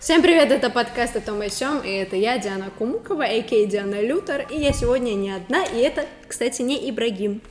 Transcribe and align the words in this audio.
Всем 0.00 0.22
привет, 0.22 0.52
это 0.52 0.70
подкаст 0.70 1.16
о 1.16 1.20
том 1.20 1.42
и 1.42 1.48
сём, 1.48 1.80
и 1.80 1.90
это 1.90 2.14
я, 2.14 2.38
Диана 2.38 2.70
Кумукова, 2.78 3.24
а.к.а. 3.24 3.66
Диана 3.66 4.00
Лютер, 4.00 4.46
и 4.48 4.56
я 4.56 4.72
сегодня 4.72 5.14
не 5.14 5.32
одна, 5.32 5.64
и 5.64 5.80
это, 5.80 6.06
кстати, 6.28 6.62
не 6.62 6.88
Ибрагим. 6.88 7.42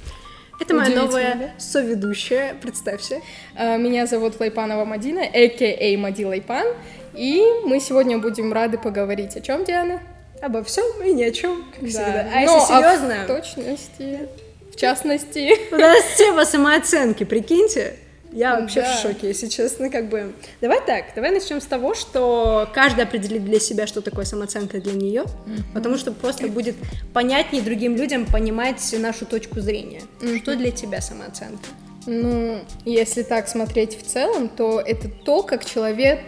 Это 0.57 0.73
моя 0.73 0.95
новая 0.95 1.35
да? 1.35 1.49
соведущая, 1.57 2.55
представься. 2.61 3.19
А, 3.53 3.75
меня 3.75 4.07
зовут 4.07 4.39
Лайпанова 4.39 4.85
Мадина, 4.85 5.23
а.к.а. 5.23 5.97
Мади 5.97 6.23
Лайпан, 6.23 6.67
и 7.13 7.43
мы 7.65 7.81
сегодня 7.81 8.17
будем 8.17 8.53
рады 8.53 8.77
поговорить 8.77 9.35
о 9.35 9.41
чем, 9.41 9.65
Диана? 9.65 10.01
Обо 10.41 10.63
всем 10.63 10.85
и 11.03 11.11
ни 11.11 11.23
о 11.23 11.31
чем, 11.33 11.65
как 11.73 11.81
да. 11.81 11.89
всегда. 11.89 12.29
А 12.33 12.45
Но 12.45 12.55
если 12.55 12.59
серьезно? 12.59 13.21
А 13.21 13.23
в 13.25 13.27
точности, 13.27 14.29
в 14.71 14.75
частности. 14.77 15.51
У 15.73 15.77
нас 15.77 16.01
тема 16.17 16.45
самооценки, 16.45 17.25
прикиньте. 17.25 17.97
Я 18.37 18.59
вообще 18.59 18.81
да. 18.81 18.95
в 18.95 19.01
шоке, 19.01 19.29
если 19.29 19.47
честно, 19.47 19.89
как 19.89 20.09
бы. 20.09 20.31
Давай 20.61 20.79
так, 20.85 21.05
давай 21.15 21.31
начнем 21.31 21.59
с 21.59 21.65
того, 21.65 21.95
что 21.95 22.69
каждый 22.71 23.03
определит 23.03 23.43
для 23.43 23.59
себя, 23.59 23.87
что 23.87 24.01
такое 24.01 24.25
самооценка 24.25 24.79
для 24.79 24.93
нее, 24.93 25.23
mm-hmm. 25.23 25.73
потому 25.73 25.97
что 25.97 26.11
просто 26.11 26.47
будет 26.47 26.75
понятнее 27.13 27.63
другим 27.63 27.95
людям 27.95 28.27
понимать 28.27 28.95
нашу 28.99 29.25
точку 29.25 29.59
зрения. 29.59 30.03
Mm-hmm. 30.21 30.41
Что 30.43 30.55
для 30.55 30.69
тебя 30.69 31.01
самооценка? 31.01 31.65
Ну, 32.05 32.59
если 32.85 33.23
так 33.23 33.47
смотреть 33.47 33.99
в 33.99 34.05
целом, 34.05 34.49
то 34.49 34.79
это 34.81 35.09
то, 35.09 35.41
как 35.41 35.65
человек 35.65 36.19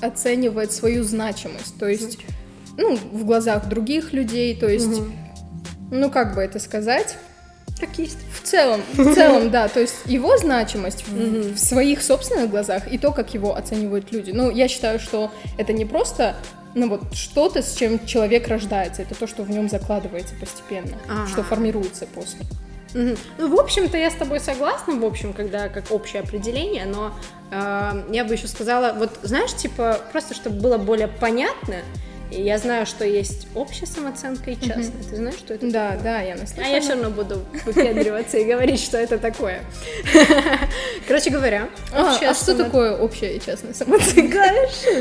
оценивает 0.00 0.72
свою 0.72 1.04
значимость, 1.04 1.78
то 1.78 1.86
есть, 1.86 2.20
ну, 2.78 2.96
в 2.96 3.26
глазах 3.26 3.68
других 3.68 4.14
людей, 4.14 4.58
то 4.58 4.66
есть, 4.66 4.86
mm-hmm. 4.86 5.12
ну, 5.90 6.10
как 6.10 6.34
бы 6.34 6.40
это 6.40 6.58
сказать? 6.58 7.18
Есть. 7.96 8.18
В 8.32 8.42
целом, 8.42 8.80
в 8.94 9.14
целом, 9.14 9.50
да, 9.50 9.68
то 9.68 9.80
есть 9.80 9.96
его 10.06 10.36
значимость 10.36 11.06
в, 11.06 11.54
в 11.54 11.58
своих 11.58 12.02
собственных 12.02 12.50
глазах 12.50 12.90
и 12.90 12.98
то, 12.98 13.12
как 13.12 13.34
его 13.34 13.54
оценивают 13.54 14.12
люди. 14.12 14.30
Ну, 14.30 14.50
я 14.50 14.68
считаю, 14.68 14.98
что 14.98 15.30
это 15.58 15.72
не 15.72 15.84
просто 15.84 16.36
ну 16.74 16.88
вот 16.88 17.14
что-то, 17.14 17.62
с 17.62 17.74
чем 17.74 18.04
человек 18.06 18.48
рождается, 18.48 19.02
это 19.02 19.14
то, 19.14 19.26
что 19.26 19.42
в 19.42 19.50
нем 19.50 19.68
закладывается 19.68 20.34
постепенно, 20.36 20.96
ага. 21.08 21.26
что 21.26 21.42
формируется 21.42 22.06
после. 22.06 22.40
Угу. 22.94 23.16
Ну, 23.38 23.56
в 23.56 23.60
общем-то, 23.60 23.96
я 23.96 24.10
с 24.10 24.14
тобой 24.14 24.40
согласна, 24.40 24.94
в 24.96 25.04
общем, 25.04 25.32
когда 25.32 25.68
как 25.68 25.90
общее 25.90 26.22
определение, 26.22 26.86
но 26.86 27.14
э, 27.50 28.04
я 28.10 28.24
бы 28.24 28.34
еще 28.34 28.48
сказала, 28.48 28.92
вот 28.92 29.18
знаешь, 29.22 29.54
типа, 29.54 30.00
просто 30.12 30.34
чтобы 30.34 30.60
было 30.60 30.78
более 30.78 31.08
понятно, 31.08 31.76
и 32.30 32.42
я 32.42 32.58
знаю, 32.58 32.86
что 32.86 33.04
есть 33.04 33.48
общая 33.54 33.86
самооценка 33.86 34.50
и 34.50 34.54
частная. 34.56 34.84
Mm-hmm. 34.84 35.10
Ты 35.10 35.16
знаешь, 35.16 35.34
что 35.36 35.54
это 35.54 35.70
Да, 35.70 35.88
такое? 35.90 36.04
да, 36.04 36.20
я 36.20 36.34
наслышана. 36.36 36.66
А 36.66 36.68
я 36.68 36.80
все 36.80 36.92
равно 36.92 37.10
буду 37.10 37.44
выпендриваться 37.64 38.38
и 38.38 38.44
говорить, 38.44 38.80
что 38.80 38.98
это 38.98 39.18
такое. 39.18 39.62
Короче 41.08 41.30
говоря, 41.30 41.68
а, 41.92 42.16
а 42.20 42.34
что 42.34 42.54
такое 42.54 42.96
общая 42.96 43.36
и 43.36 43.40
частная 43.40 43.74
самооценка? 43.74 44.44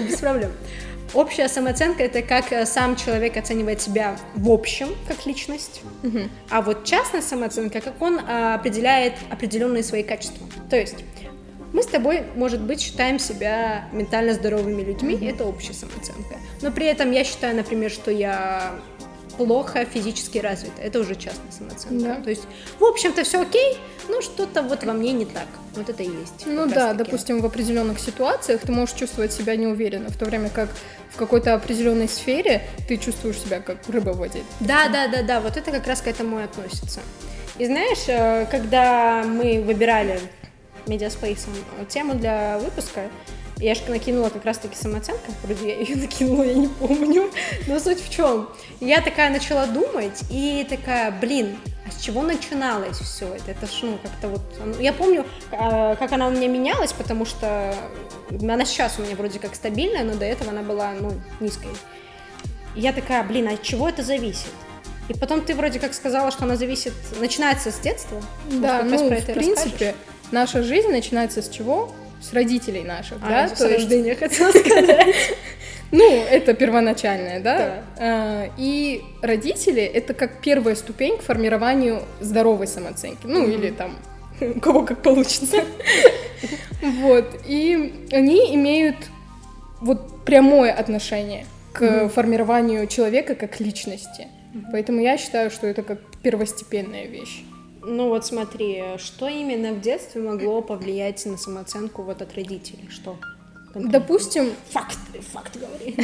Без 0.08 0.17
проблем. 0.17 0.52
Общая 1.13 1.47
самооценка 1.47 2.03
это 2.03 2.21
как 2.21 2.52
э, 2.52 2.66
сам 2.67 2.95
человек 2.95 3.36
оценивает 3.36 3.81
себя 3.81 4.16
в 4.36 4.52
общем 4.52 4.89
как 5.08 5.25
личность, 5.25 5.81
угу. 6.03 6.19
а 6.52 6.61
вот 6.61 6.83
частная 6.83 7.21
самооценка, 7.21 7.81
как 7.81 7.99
он 7.99 8.19
а, 8.19 8.53
определяет 8.55 9.14
определенные 9.31 9.81
свои 9.81 10.03
качества. 10.03 10.45
То 10.69 10.77
есть 10.77 10.97
мы 11.73 11.83
с 11.83 11.87
тобой, 11.87 12.23
может 12.35 12.61
быть, 12.61 12.81
считаем 12.81 13.19
себя 13.19 13.87
ментально 13.91 14.33
здоровыми 14.33 14.81
людьми, 14.81 15.15
mm-hmm. 15.15 15.29
это 15.29 15.45
общая 15.45 15.73
самооценка. 15.73 16.35
Но 16.61 16.71
при 16.71 16.87
этом 16.87 17.11
я 17.11 17.23
считаю, 17.23 17.55
например, 17.55 17.91
что 17.91 18.11
я 18.11 18.73
плохо 19.37 19.85
физически 19.85 20.39
развита. 20.39 20.81
Это 20.81 20.99
уже 20.99 21.15
частная 21.15 21.51
самооценка. 21.51 22.05
Да. 22.05 22.21
То 22.21 22.29
есть, 22.29 22.43
в 22.77 22.83
общем-то, 22.83 23.23
все 23.23 23.41
окей, 23.41 23.77
но 24.09 24.21
что-то 24.21 24.61
вот 24.63 24.83
во 24.83 24.91
мне 24.91 25.13
не 25.13 25.25
так. 25.25 25.47
Вот 25.75 25.89
это 25.89 26.03
и 26.03 26.07
есть. 26.07 26.45
Ну 26.45 26.67
да, 26.67 26.93
допустим, 26.93 27.39
в 27.39 27.45
определенных 27.45 27.99
ситуациях 27.99 28.61
ты 28.61 28.71
можешь 28.71 28.95
чувствовать 28.95 29.31
себя 29.31 29.55
неуверенно, 29.55 30.09
в 30.09 30.17
то 30.17 30.25
время 30.25 30.49
как 30.49 30.69
в 31.11 31.17
какой-то 31.17 31.53
определенной 31.53 32.09
сфере 32.09 32.63
ты 32.87 32.97
чувствуешь 32.97 33.39
себя 33.39 33.61
как 33.61 33.77
рыба 33.87 34.09
в 34.09 34.17
воде. 34.17 34.41
Да, 34.59 34.89
да, 34.89 35.07
да, 35.07 35.23
да, 35.23 35.39
вот 35.39 35.55
это 35.55 35.71
как 35.71 35.87
раз 35.87 36.01
к 36.01 36.07
этому 36.07 36.39
и 36.39 36.43
относится. 36.43 36.99
И 37.57 37.65
знаешь, 37.65 38.07
э, 38.07 38.45
когда 38.51 39.23
мы 39.23 39.61
выбирали 39.61 40.19
медиаспейсом 40.87 41.53
тему 41.87 42.15
для 42.15 42.57
выпуска. 42.59 43.09
Я 43.57 43.75
же 43.75 43.81
накинула 43.89 44.29
как 44.29 44.45
раз-таки 44.45 44.75
самооценка, 44.75 45.31
вроде 45.43 45.67
я 45.67 45.79
ее 45.79 45.95
накинула, 45.97 46.43
я 46.43 46.53
не 46.53 46.67
помню, 46.67 47.29
но 47.67 47.79
суть 47.79 48.01
в 48.01 48.09
чем. 48.09 48.49
Я 48.79 49.01
такая 49.01 49.29
начала 49.29 49.67
думать 49.67 50.23
и 50.29 50.65
такая, 50.69 51.11
блин, 51.11 51.57
а 51.85 51.91
с 51.91 52.01
чего 52.01 52.21
начиналось 52.21 52.97
все 52.99 53.33
это? 53.33 53.51
Это 53.51 53.65
ж, 53.65 53.79
ну, 53.83 53.97
как-то 54.01 54.29
вот... 54.29 54.79
Я 54.79 54.93
помню, 54.93 55.25
а, 55.51 55.95
как 55.95 56.13
она 56.13 56.27
у 56.27 56.31
меня 56.31 56.47
менялась, 56.47 56.93
потому 56.93 57.25
что 57.25 57.75
она 58.29 58.63
сейчас 58.63 58.97
у 58.97 59.01
меня 59.01 59.15
вроде 59.15 59.39
как 59.39 59.55
стабильная, 59.55 60.05
но 60.05 60.15
до 60.15 60.25
этого 60.25 60.51
она 60.51 60.61
была, 60.61 60.93
ну, 60.93 61.11
низкой. 61.41 61.71
И 62.75 62.81
я 62.81 62.93
такая, 62.93 63.23
блин, 63.23 63.49
а 63.49 63.53
от 63.53 63.61
чего 63.61 63.89
это 63.89 64.03
зависит? 64.03 64.51
И 65.09 65.13
потом 65.13 65.41
ты 65.41 65.55
вроде 65.55 65.79
как 65.79 65.93
сказала, 65.93 66.31
что 66.31 66.43
она 66.43 66.55
зависит, 66.55 66.93
начинается 67.19 67.71
с 67.71 67.79
детства. 67.79 68.21
Да, 68.51 68.83
ну, 68.83 69.05
в 69.05 69.09
принципе, 69.09 69.33
расскажешь? 69.33 69.95
Наша 70.31 70.63
жизнь 70.63 70.89
начинается 70.89 71.41
с 71.41 71.49
чего? 71.49 71.93
С 72.21 72.33
родителей 72.33 72.83
наших, 72.83 73.17
а, 73.21 73.47
да? 73.47 73.55
С 73.55 73.61
рождения, 73.61 74.15
хотела 74.19 74.51
сказать. 74.51 75.15
Ну, 75.91 76.23
это 76.23 76.53
первоначальное, 76.53 77.39
да? 77.39 77.83
А, 77.97 78.49
и 78.57 79.01
родители— 79.21 79.81
это 79.83 80.13
как 80.13 80.41
первая 80.41 80.75
ступень 80.75 81.17
к 81.17 81.21
формированию 81.21 82.03
здоровой 82.19 82.67
самооценки. 82.67 83.25
Ну, 83.25 83.47
или 83.47 83.71
там 83.71 83.95
у 84.41 84.59
кого 84.59 84.83
как 84.83 85.01
получится. 85.01 85.57
Вот. 86.81 87.41
И 87.45 88.07
они 88.13 88.55
имеют 88.55 88.95
вот 89.81 90.23
прямое 90.23 90.71
отношение 90.71 91.45
к 91.73 92.07
формированию 92.07 92.87
человека 92.87 93.35
как 93.35 93.59
личности. 93.59 94.27
Поэтому 94.71 95.01
я 95.01 95.17
считаю, 95.17 95.51
что 95.51 95.67
это 95.67 95.83
как 95.83 95.99
первостепенная 96.23 97.07
вещь. 97.07 97.43
Ну 97.81 98.09
вот 98.09 98.25
смотри, 98.25 98.83
что 98.97 99.27
именно 99.27 99.73
в 99.73 99.81
детстве 99.81 100.21
могло 100.21 100.61
повлиять 100.61 101.25
на 101.25 101.37
самооценку 101.37 102.03
вот 102.03 102.21
от 102.21 102.35
родителей? 102.35 102.89
Что? 102.89 103.17
Конкретно? 103.73 103.91
Допустим... 103.91 104.53
Факт, 104.71 104.97
факт 105.31 105.57
говори. 105.57 105.95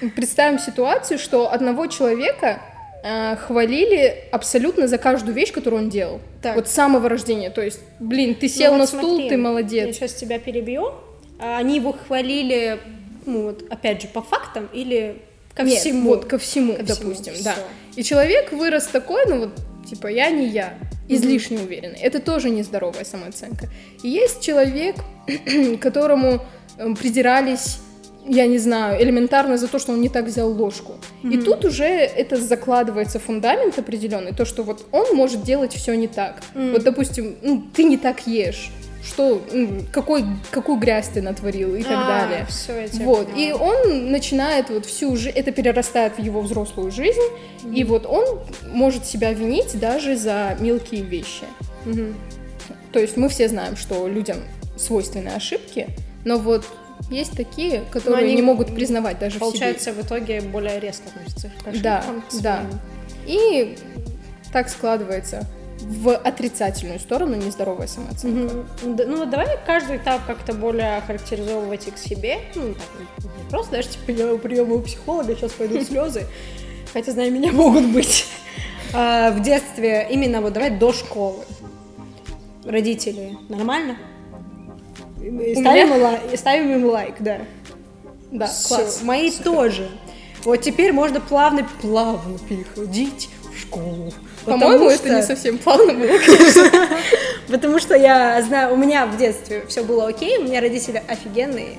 Представим 0.14 0.58
ситуацию, 0.58 1.18
что 1.18 1.52
одного 1.52 1.86
человека 1.86 2.60
э, 3.02 3.36
хвалили 3.36 4.24
абсолютно 4.32 4.88
за 4.88 4.98
каждую 4.98 5.34
вещь, 5.34 5.52
которую 5.52 5.84
он 5.84 5.90
делал. 5.90 6.20
Так. 6.42 6.56
Вот 6.56 6.68
с 6.68 6.72
самого 6.72 7.08
рождения. 7.08 7.50
То 7.50 7.62
есть, 7.62 7.80
блин, 7.98 8.34
ты 8.34 8.48
сел 8.48 8.72
ну, 8.72 8.78
вот 8.78 8.80
на 8.80 8.86
смотри, 8.86 9.08
стул, 9.08 9.28
ты 9.28 9.36
молодец. 9.36 9.86
Я 9.86 9.92
сейчас 9.92 10.14
тебя 10.14 10.38
перебью. 10.38 10.92
А 11.38 11.56
они 11.56 11.76
его 11.76 11.92
хвалили, 11.92 12.78
ну 13.24 13.44
вот, 13.44 13.64
опять 13.70 14.02
же, 14.02 14.08
по 14.08 14.20
фактам 14.20 14.68
или 14.72 15.22
ко 15.54 15.62
Нет, 15.62 15.78
всему? 15.78 16.10
вот, 16.10 16.26
ко 16.26 16.36
всему, 16.36 16.74
ко 16.76 16.82
допустим, 16.82 17.32
всему, 17.32 17.44
да. 17.44 17.54
Все. 17.54 18.00
И 18.00 18.04
человек 18.04 18.52
вырос 18.52 18.86
такой, 18.86 19.24
ну 19.26 19.40
вот, 19.40 19.50
Типа, 19.90 20.06
я 20.06 20.30
не 20.30 20.46
я, 20.46 20.74
излишне 21.08 21.58
уверенный. 21.58 21.98
Это 21.98 22.20
тоже 22.20 22.48
нездоровая 22.48 23.04
самооценка. 23.04 23.68
И 24.04 24.08
есть 24.08 24.40
человек, 24.40 24.94
которому 25.80 26.42
э, 26.78 26.94
придирались 26.94 27.78
я 28.26 28.46
не 28.46 28.58
знаю, 28.58 29.02
элементарно 29.02 29.56
за 29.56 29.66
то, 29.66 29.78
что 29.78 29.92
он 29.92 30.00
не 30.02 30.08
так 30.08 30.26
взял 30.26 30.52
ложку. 30.52 30.92
Mm-hmm. 31.22 31.32
И 31.34 31.38
тут 31.38 31.64
уже 31.64 31.86
это 31.86 32.36
закладывается 32.36 33.18
фундамент 33.18 33.78
определенный, 33.78 34.32
то, 34.32 34.44
что 34.44 34.62
вот 34.62 34.86
он 34.92 35.16
может 35.16 35.42
делать 35.42 35.72
все 35.72 35.94
не 35.94 36.06
так. 36.06 36.42
Mm-hmm. 36.54 36.72
Вот, 36.72 36.84
допустим, 36.84 37.36
ну, 37.42 37.64
ты 37.74 37.82
не 37.84 37.96
так 37.96 38.26
ешь 38.26 38.70
что, 39.10 39.42
какой, 39.92 40.24
какую 40.50 40.78
грязь 40.78 41.08
ты 41.08 41.20
натворил 41.20 41.74
и 41.74 41.82
так 41.82 41.92
а, 41.92 42.06
далее. 42.06 42.46
Все, 42.48 42.80
я 42.80 43.04
вот. 43.04 43.28
И 43.36 43.52
он 43.52 44.10
начинает 44.10 44.70
вот 44.70 44.86
всю 44.86 45.16
жизнь, 45.16 45.36
это 45.36 45.50
перерастает 45.50 46.16
в 46.16 46.20
его 46.20 46.40
взрослую 46.40 46.90
жизнь, 46.92 47.20
mm 47.20 47.74
и 47.74 47.84
вот 47.84 48.06
он 48.06 48.40
может 48.72 49.04
себя 49.04 49.32
винить 49.32 49.78
даже 49.78 50.16
за 50.16 50.56
мелкие 50.60 51.02
вещи. 51.02 51.44
mm 51.84 52.14
То 52.92 53.00
есть 53.00 53.16
мы 53.16 53.28
все 53.28 53.48
знаем, 53.48 53.76
что 53.76 54.06
людям 54.06 54.38
свойственны 54.76 55.30
ошибки, 55.30 55.88
но 56.24 56.38
вот 56.38 56.64
есть 57.10 57.36
такие, 57.36 57.82
которые 57.90 58.24
они 58.24 58.34
не 58.34 58.42
могут 58.42 58.74
признавать 58.74 59.18
даже 59.18 59.38
получается, 59.38 59.90
в 59.90 59.94
себе. 59.94 60.02
в 60.02 60.06
итоге 60.06 60.40
более 60.40 60.78
резко 60.78 61.08
относятся 61.08 61.50
к 61.64 61.68
ошибкам. 61.68 61.82
Да, 61.82 62.04
да. 62.42 62.62
И 63.26 63.76
так 64.52 64.68
складывается 64.68 65.46
в 65.80 66.14
отрицательную 66.14 67.00
сторону 67.00 67.36
нездоровая 67.36 67.86
самооценка. 67.86 68.54
Угу. 68.82 69.04
Ну, 69.06 69.26
давай 69.26 69.58
каждый 69.66 69.96
этап 69.96 70.26
как-то 70.26 70.52
более 70.52 71.00
характеризовывать 71.06 71.88
и 71.88 71.90
к 71.90 71.98
себе. 71.98 72.38
Ну, 72.54 72.74
так, 72.74 73.24
не 73.24 73.50
просто, 73.50 73.72
даже, 73.72 73.88
типа, 73.88 74.10
я 74.10 74.34
приема 74.36 74.74
у 74.74 74.80
психолога, 74.80 75.34
сейчас 75.34 75.52
пойдут 75.52 75.82
слезы. 75.88 76.26
Хотя, 76.92 77.12
знаю, 77.12 77.32
меня 77.32 77.52
могут 77.52 77.86
быть. 77.86 78.26
А, 78.92 79.30
в 79.30 79.40
детстве, 79.40 80.06
именно 80.10 80.40
вот 80.40 80.52
давай 80.52 80.70
до 80.70 80.92
школы. 80.92 81.44
Родители 82.64 83.38
нормально? 83.48 83.96
Ставим, 85.16 86.02
лайк, 86.02 86.20
ставим 86.36 86.72
им 86.72 86.84
лайк, 86.86 87.14
да. 87.20 87.40
Да, 88.30 88.46
Все. 88.46 88.76
класс. 88.76 89.02
Мои 89.02 89.30
Супер. 89.30 89.44
тоже. 89.44 89.90
Вот 90.44 90.56
теперь 90.58 90.92
можно 90.92 91.20
плавно, 91.20 91.66
плавно 91.80 92.38
переходить 92.38 93.28
в 93.52 93.58
школу. 93.58 94.12
По-моему, 94.44 94.88
это 94.88 95.08
не 95.08 95.22
совсем 95.26 95.58
плавно 95.58 95.94
было, 95.94 96.18
конечно. 96.18 96.70
Потому 97.48 97.78
что 97.78 97.94
я 97.94 98.40
знаю, 98.42 98.72
у 98.72 98.76
меня 98.76 99.06
в 99.06 99.16
детстве 99.16 99.64
все 99.68 99.82
было 99.82 100.08
окей, 100.08 100.38
у 100.38 100.44
меня 100.44 100.60
родители 100.60 101.02
офигенные, 101.06 101.78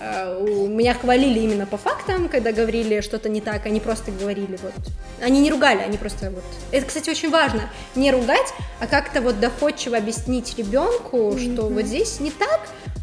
э, 0.00 0.66
меня 0.68 0.94
хвалили 0.94 1.40
именно 1.40 1.66
по 1.66 1.78
фактам, 1.78 2.28
когда 2.28 2.52
говорили 2.52 3.00
что-то 3.00 3.28
не 3.28 3.40
так, 3.40 3.66
они 3.66 3.80
просто 3.80 4.10
говорили 4.10 4.58
вот, 4.62 4.74
они 5.22 5.40
не 5.40 5.50
ругали, 5.50 5.80
они 5.80 5.96
просто 5.96 6.30
вот, 6.30 6.44
это, 6.70 6.86
кстати, 6.86 7.08
очень 7.08 7.30
важно, 7.30 7.70
не 7.94 8.10
ругать, 8.12 8.52
а 8.78 8.86
как-то 8.86 9.22
вот 9.22 9.40
доходчиво 9.40 9.96
объяснить 9.96 10.56
ребенку, 10.58 11.16
mm-hmm. 11.16 11.54
что 11.54 11.62
вот 11.68 11.84
здесь 11.86 12.20
не 12.20 12.30
так, 12.30 12.60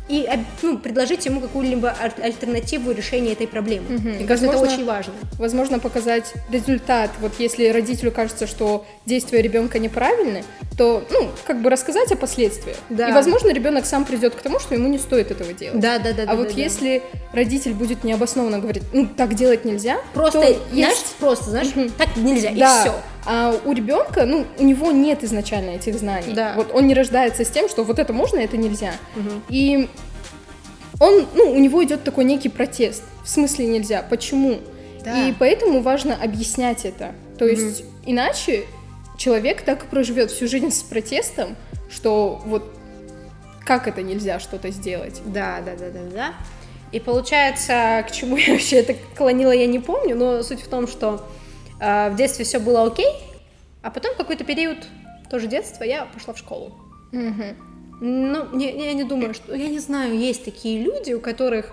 и 0.10 0.30
ну, 0.62 0.78
предложить 0.78 1.26
ему 1.26 1.40
какую-либо 1.40 1.96
альтернативу 2.22 2.92
решения 2.92 3.32
этой 3.32 3.48
проблемы. 3.48 3.96
Угу. 3.96 4.08
Мне 4.10 4.26
кажется, 4.26 4.48
возможно, 4.48 4.66
это 4.66 4.74
очень 4.74 4.86
важно. 4.86 5.14
Возможно, 5.38 5.80
показать 5.80 6.34
результат. 6.50 7.12
Вот 7.22 7.34
если 7.40 7.68
родителю 7.70 8.12
кажется, 8.12 8.46
что 8.46 8.86
действия 9.06 9.42
ребенка 9.42 9.80
неправильны, 9.80 10.44
то, 10.78 11.04
ну, 11.10 11.30
как 11.46 11.62
бы 11.62 11.70
рассказать 11.70 12.12
о 12.12 12.16
последствиях. 12.16 12.78
Да. 12.90 13.10
И, 13.10 13.14
возможно, 13.14 13.50
ребенок 13.52 13.86
сам 13.86 14.06
придет 14.06 14.36
к 14.36 14.42
тому, 14.42 14.60
что 14.60 14.76
ему 14.76 14.90
не 14.90 15.00
стоит 15.00 15.32
этого 15.32 15.54
делать. 15.54 15.80
Да, 15.80 16.00
да, 16.00 16.12
да. 16.14 16.24
А 16.24 16.26
да, 16.28 16.36
вот 16.36 16.50
да, 16.50 16.62
если 16.62 17.02
да. 17.12 17.20
родитель 17.34 17.74
будет 17.74 18.04
необоснованно 18.04 18.60
говорить, 18.60 18.84
ну, 18.92 19.08
так 19.08 19.36
делать 19.36 19.64
нельзя, 19.64 20.00
просто, 20.14 20.42
то 20.42 20.48
знаешь, 20.48 20.92
есть... 20.92 21.16
просто, 21.20 21.50
знаешь, 21.50 21.70
угу. 21.76 21.90
так 21.98 22.16
нельзя, 22.18 22.52
да. 22.52 22.78
и 22.78 22.82
все. 22.82 22.96
А 23.26 23.56
у 23.64 23.72
ребенка, 23.72 24.26
ну, 24.26 24.46
у 24.58 24.64
него 24.64 24.92
нет 24.92 25.24
изначально 25.24 25.72
этих 25.72 25.96
знаний. 25.96 26.34
Да. 26.34 26.54
Вот 26.56 26.72
он 26.74 26.88
не 26.88 26.94
рождается 26.94 27.46
с 27.46 27.50
тем, 27.50 27.70
что 27.70 27.84
вот 27.84 28.00
это 28.00 28.12
можно, 28.14 28.38
это 28.38 28.58
нельзя. 28.58 28.94
Угу. 29.16 29.30
И 29.50 29.90
он, 31.00 31.26
ну, 31.34 31.52
у 31.52 31.60
него 31.60 31.84
идет 31.84 32.04
такой 32.04 32.26
некий 32.26 32.50
протест. 32.50 33.04
В 33.24 33.30
смысле 33.30 33.68
нельзя? 33.68 34.06
Почему? 34.08 34.60
Да. 35.04 35.28
И 35.28 35.34
поэтому 35.38 35.82
важно 35.82 36.16
объяснять 36.16 36.86
это. 36.86 37.14
То 37.38 37.46
есть 37.46 37.82
угу. 37.82 37.90
иначе 38.06 38.66
человек 39.18 39.62
так 39.62 39.86
и 39.86 39.88
проживет 39.88 40.32
всю 40.32 40.48
жизнь 40.48 40.72
с 40.72 40.82
протестом, 40.82 41.56
что 41.90 42.42
вот 42.46 42.64
как 43.66 43.88
это 43.88 44.02
нельзя 44.02 44.40
что-то 44.40 44.70
сделать. 44.72 45.22
Да, 45.26 45.60
да, 45.66 45.72
да, 45.78 45.90
да, 45.90 46.00
да. 46.14 46.34
И 46.92 47.00
получается, 47.00 48.06
к 48.08 48.12
чему 48.12 48.38
я 48.38 48.54
вообще 48.54 48.78
это 48.78 48.96
клонила, 49.16 49.52
я 49.52 49.66
не 49.66 49.80
помню, 49.80 50.16
но 50.16 50.44
суть 50.44 50.62
в 50.62 50.68
том, 50.68 50.88
что 50.88 51.26
э, 51.80 52.10
в 52.10 52.16
детстве 52.16 52.46
все 52.46 52.60
было 52.60 52.86
окей, 52.86 53.12
а 53.82 53.90
потом 53.90 54.16
какой-то 54.16 54.44
период 54.44 54.78
тоже 55.30 55.48
детства 55.48 55.84
я 55.84 56.06
пошла 56.06 56.34
в 56.34 56.38
школу. 56.38 56.74
Угу. 57.12 58.02
Ну, 58.02 58.56
не, 58.56 58.72
я 58.86 58.94
не 58.94 59.04
думаю, 59.04 59.34
что... 59.34 59.56
Я 59.56 59.68
не 59.68 59.80
знаю, 59.80 60.18
есть 60.18 60.44
такие 60.44 60.82
люди, 60.82 61.14
у 61.14 61.20
которых 61.20 61.72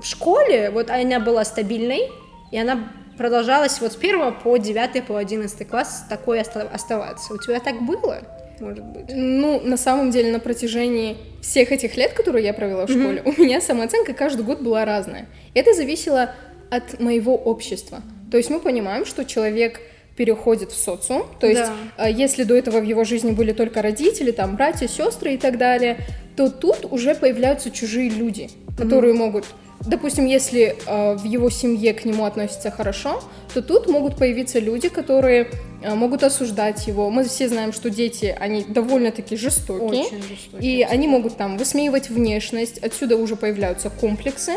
в 0.00 0.06
школе, 0.06 0.70
вот 0.70 0.90
она 0.90 1.20
была 1.20 1.44
стабильной, 1.44 2.10
и 2.50 2.58
она 2.58 2.90
продолжалась 3.18 3.80
вот 3.80 3.92
с 3.92 3.96
первого 3.96 4.30
по 4.30 4.56
девятый, 4.56 5.02
по 5.02 5.16
одиннадцатый 5.16 5.66
класс 5.66 6.04
такой 6.08 6.40
оставаться. 6.40 7.34
У 7.34 7.38
тебя 7.38 7.60
так 7.60 7.82
было? 7.82 8.22
Может 8.60 8.84
быть. 8.84 9.06
Ну, 9.10 9.60
на 9.60 9.76
самом 9.76 10.10
деле, 10.10 10.32
на 10.32 10.40
протяжении 10.40 11.16
всех 11.42 11.72
этих 11.72 11.96
лет, 11.96 12.12
которые 12.12 12.44
я 12.44 12.54
провела 12.54 12.86
в 12.86 12.90
школе, 12.90 13.20
mm-hmm. 13.20 13.34
у 13.36 13.42
меня 13.42 13.60
самооценка 13.60 14.14
каждый 14.14 14.42
год 14.42 14.60
была 14.60 14.84
разная. 14.84 15.28
Это 15.54 15.74
зависело 15.74 16.34
от 16.70 17.00
моего 17.00 17.34
общества. 17.36 18.00
То 18.30 18.36
есть 18.36 18.50
мы 18.50 18.60
понимаем, 18.60 19.04
что 19.06 19.24
человек 19.24 19.80
переходит 20.16 20.70
в 20.72 20.76
социум. 20.76 21.24
То 21.40 21.46
есть, 21.46 21.62
да. 21.62 21.72
А, 21.96 22.10
если 22.10 22.44
до 22.44 22.54
этого 22.54 22.80
в 22.80 22.84
его 22.84 23.04
жизни 23.04 23.30
были 23.30 23.52
только 23.52 23.80
родители, 23.80 24.32
там, 24.32 24.56
братья, 24.56 24.86
сестры 24.86 25.34
и 25.34 25.38
так 25.38 25.56
далее, 25.56 25.98
то 26.36 26.50
тут 26.50 26.86
уже 26.90 27.14
появляются 27.14 27.70
чужие 27.70 28.10
люди, 28.10 28.50
которые 28.76 29.14
mm-hmm. 29.14 29.18
могут 29.18 29.44
допустим, 29.86 30.26
если 30.26 30.76
э, 30.86 31.16
в 31.16 31.24
его 31.24 31.50
семье 31.50 31.94
к 31.94 32.04
нему 32.04 32.24
относятся 32.24 32.70
хорошо, 32.70 33.22
то 33.54 33.62
тут 33.62 33.88
могут 33.88 34.16
появиться 34.16 34.58
люди, 34.58 34.88
которые 34.88 35.50
э, 35.82 35.94
могут 35.94 36.22
осуждать 36.22 36.86
его. 36.86 37.10
Мы 37.10 37.24
все 37.24 37.48
знаем, 37.48 37.72
что 37.72 37.90
дети, 37.90 38.36
они 38.38 38.64
довольно-таки 38.64 39.36
жестокие, 39.36 40.04
Очень 40.04 40.22
жестокие. 40.22 40.80
и 40.80 40.82
они 40.82 41.08
могут 41.08 41.36
там 41.36 41.56
высмеивать 41.56 42.10
внешность, 42.10 42.78
отсюда 42.78 43.16
уже 43.16 43.36
появляются 43.36 43.90
комплексы, 43.90 44.52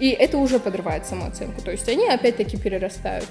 и 0.00 0.10
это 0.10 0.38
уже 0.38 0.58
подрывает 0.58 1.06
самооценку. 1.06 1.62
То 1.62 1.70
есть 1.70 1.88
они 1.88 2.08
опять-таки 2.08 2.56
перерастают. 2.56 3.26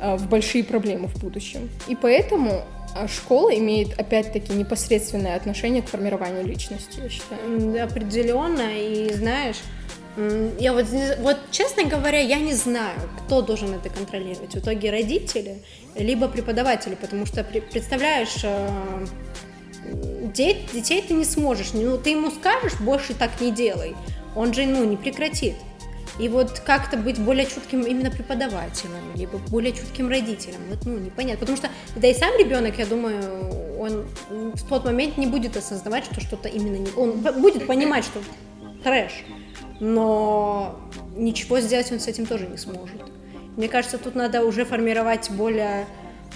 А, 0.00 0.16
в 0.16 0.28
большие 0.28 0.64
проблемы 0.64 1.08
в 1.08 1.18
будущем. 1.18 1.68
И 1.86 1.94
поэтому 1.94 2.64
а, 2.96 3.06
школа 3.06 3.54
имеет 3.56 3.98
опять-таки 3.98 4.52
непосредственное 4.52 5.36
отношение 5.36 5.82
к 5.82 5.88
формированию 5.88 6.44
личности, 6.44 7.00
я 7.02 7.08
считаю. 7.10 7.84
Определенно, 7.84 8.62
и 8.72 9.12
знаешь, 9.12 9.56
я 10.58 10.72
вот, 10.72 10.86
вот, 11.20 11.36
честно 11.50 11.84
говоря, 11.84 12.18
я 12.18 12.38
не 12.38 12.54
знаю, 12.54 12.98
кто 13.18 13.42
должен 13.42 13.74
это 13.74 13.90
контролировать. 13.90 14.54
В 14.54 14.58
итоге 14.58 14.90
родители, 14.90 15.62
либо 15.94 16.28
преподаватели, 16.28 16.94
потому 16.94 17.26
что, 17.26 17.44
представляешь, 17.44 18.40
а, 18.42 19.04
детей 20.32 21.04
ты 21.06 21.12
не 21.12 21.24
сможешь, 21.24 21.74
ну, 21.74 21.98
ты 21.98 22.10
ему 22.10 22.30
скажешь, 22.30 22.80
больше 22.80 23.12
так 23.12 23.38
не 23.40 23.52
делай, 23.52 23.94
он 24.34 24.54
же, 24.54 24.64
ну, 24.64 24.84
не 24.84 24.96
прекратит. 24.96 25.54
И 26.20 26.28
вот 26.28 26.60
как-то 26.60 26.98
быть 26.98 27.18
более 27.18 27.46
чутким 27.46 27.82
именно 27.82 28.10
преподавателем, 28.10 29.00
либо 29.14 29.38
более 29.38 29.72
чутким 29.72 30.08
родителем, 30.08 30.60
вот, 30.68 30.84
ну, 30.84 30.98
непонятно. 30.98 31.40
Потому 31.40 31.56
что, 31.56 31.70
да 31.96 32.08
и 32.08 32.14
сам 32.14 32.36
ребенок, 32.38 32.78
я 32.78 32.84
думаю, 32.84 33.80
он 33.80 34.06
в 34.28 34.68
тот 34.68 34.84
момент 34.84 35.16
не 35.16 35.26
будет 35.26 35.56
осознавать, 35.56 36.04
что 36.04 36.20
что-то 36.20 36.48
именно 36.48 36.76
не... 36.76 36.88
Он 36.94 37.12
будет 37.40 37.66
понимать, 37.66 38.04
что 38.04 38.20
трэш, 38.84 39.24
но 39.80 40.78
ничего 41.16 41.60
сделать 41.60 41.90
он 41.90 42.00
с 42.00 42.06
этим 42.06 42.26
тоже 42.26 42.46
не 42.46 42.58
сможет. 42.58 43.00
Мне 43.56 43.68
кажется, 43.68 43.96
тут 43.96 44.14
надо 44.14 44.44
уже 44.44 44.66
формировать 44.66 45.30
более 45.30 45.86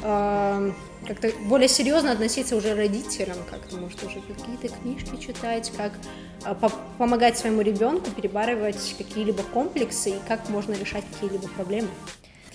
э, 0.02 0.72
как-то 1.06 1.30
более 1.46 1.68
серьезно 1.68 2.12
относиться 2.12 2.56
уже 2.56 2.74
родителям, 2.74 3.36
как-то, 3.50 3.76
может, 3.76 4.02
уже 4.02 4.20
какие-то 4.20 4.68
книжки 4.68 5.16
читать, 5.16 5.70
как 5.76 5.92
помогать 6.98 7.38
своему 7.38 7.62
ребенку 7.62 8.10
перебарывать 8.10 8.94
какие-либо 8.98 9.42
комплексы 9.42 10.10
и 10.10 10.18
как 10.28 10.48
можно 10.48 10.74
решать 10.74 11.04
какие-либо 11.12 11.48
проблемы. 11.48 11.88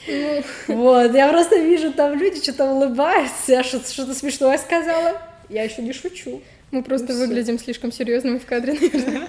Ну, 0.07 0.44
вот, 0.68 1.13
я 1.13 1.30
просто 1.30 1.57
вижу, 1.57 1.91
там 1.91 2.18
люди 2.18 2.41
что-то 2.41 2.71
улыбаются, 2.71 3.51
я 3.51 3.63
что-то 3.63 4.13
смешное 4.13 4.57
сказала, 4.57 5.21
я 5.50 5.63
еще 5.63 5.81
не 5.81 5.94
шучу. 5.94 6.41
Мы 6.71 6.83
просто 6.83 7.13
ну, 7.13 7.19
выглядим 7.19 7.57
все. 7.57 7.65
слишком 7.65 7.91
серьезными 7.91 8.38
в 8.38 8.45
кадре, 8.45 8.74
наверное. 8.74 9.27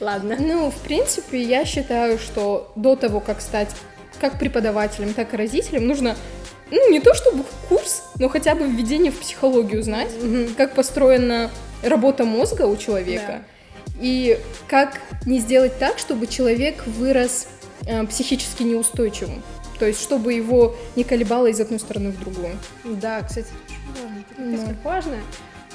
Ладно. 0.00 0.36
Ну, 0.38 0.70
в 0.70 0.78
принципе, 0.82 1.42
я 1.42 1.64
считаю, 1.64 2.18
что 2.18 2.72
до 2.76 2.96
того, 2.96 3.20
как 3.20 3.40
стать 3.40 3.70
как 4.20 4.38
преподавателем, 4.38 5.14
так 5.14 5.34
и 5.34 5.36
родителем, 5.36 5.86
нужно 5.86 6.16
ну, 6.70 6.90
не 6.90 7.00
то 7.00 7.12
чтобы 7.14 7.44
курс, 7.68 8.04
но 8.18 8.28
хотя 8.28 8.54
бы 8.54 8.66
введение 8.66 9.10
в 9.10 9.18
психологию 9.18 9.82
знать, 9.82 10.10
mm-hmm. 10.10 10.54
как 10.54 10.74
построена 10.74 11.50
работа 11.82 12.24
мозга 12.24 12.62
у 12.62 12.76
человека, 12.76 13.26
да. 13.26 13.42
И 14.02 14.38
как 14.68 15.00
не 15.24 15.38
сделать 15.38 15.78
так, 15.78 15.98
чтобы 15.98 16.26
человек 16.26 16.86
вырос 16.86 17.48
э, 17.86 18.04
психически 18.06 18.64
неустойчивым. 18.64 19.42
То 19.78 19.86
есть, 19.86 20.02
чтобы 20.02 20.34
его 20.34 20.76
не 20.96 21.04
колебало 21.04 21.46
из 21.46 21.60
одной 21.60 21.78
стороны 21.78 22.10
в 22.10 22.20
другую. 22.20 22.56
Да, 22.84 23.22
кстати, 23.22 23.48
это 23.48 24.04
очень 24.36 24.50
важно. 24.50 24.62
Это 24.62 24.74
да. 24.74 24.90
важно. 24.90 25.16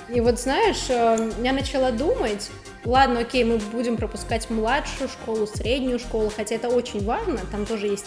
И 0.10 0.22
вот 0.22 0.40
знаешь, 0.40 0.86
э, 0.90 1.32
я 1.42 1.54
начала 1.54 1.92
думать, 1.92 2.50
ладно, 2.86 3.22
окей, 3.22 3.44
мы 3.44 3.58
будем 3.58 3.98
пропускать 3.98 4.50
младшую 4.50 5.10
школу, 5.10 5.48
среднюю 5.48 6.00
школу, 6.00 6.32
хотя 6.34 6.56
это 6.56 6.70
очень 6.70 7.04
важно, 7.04 7.40
там 7.52 7.66
тоже 7.66 7.88
есть 7.88 8.06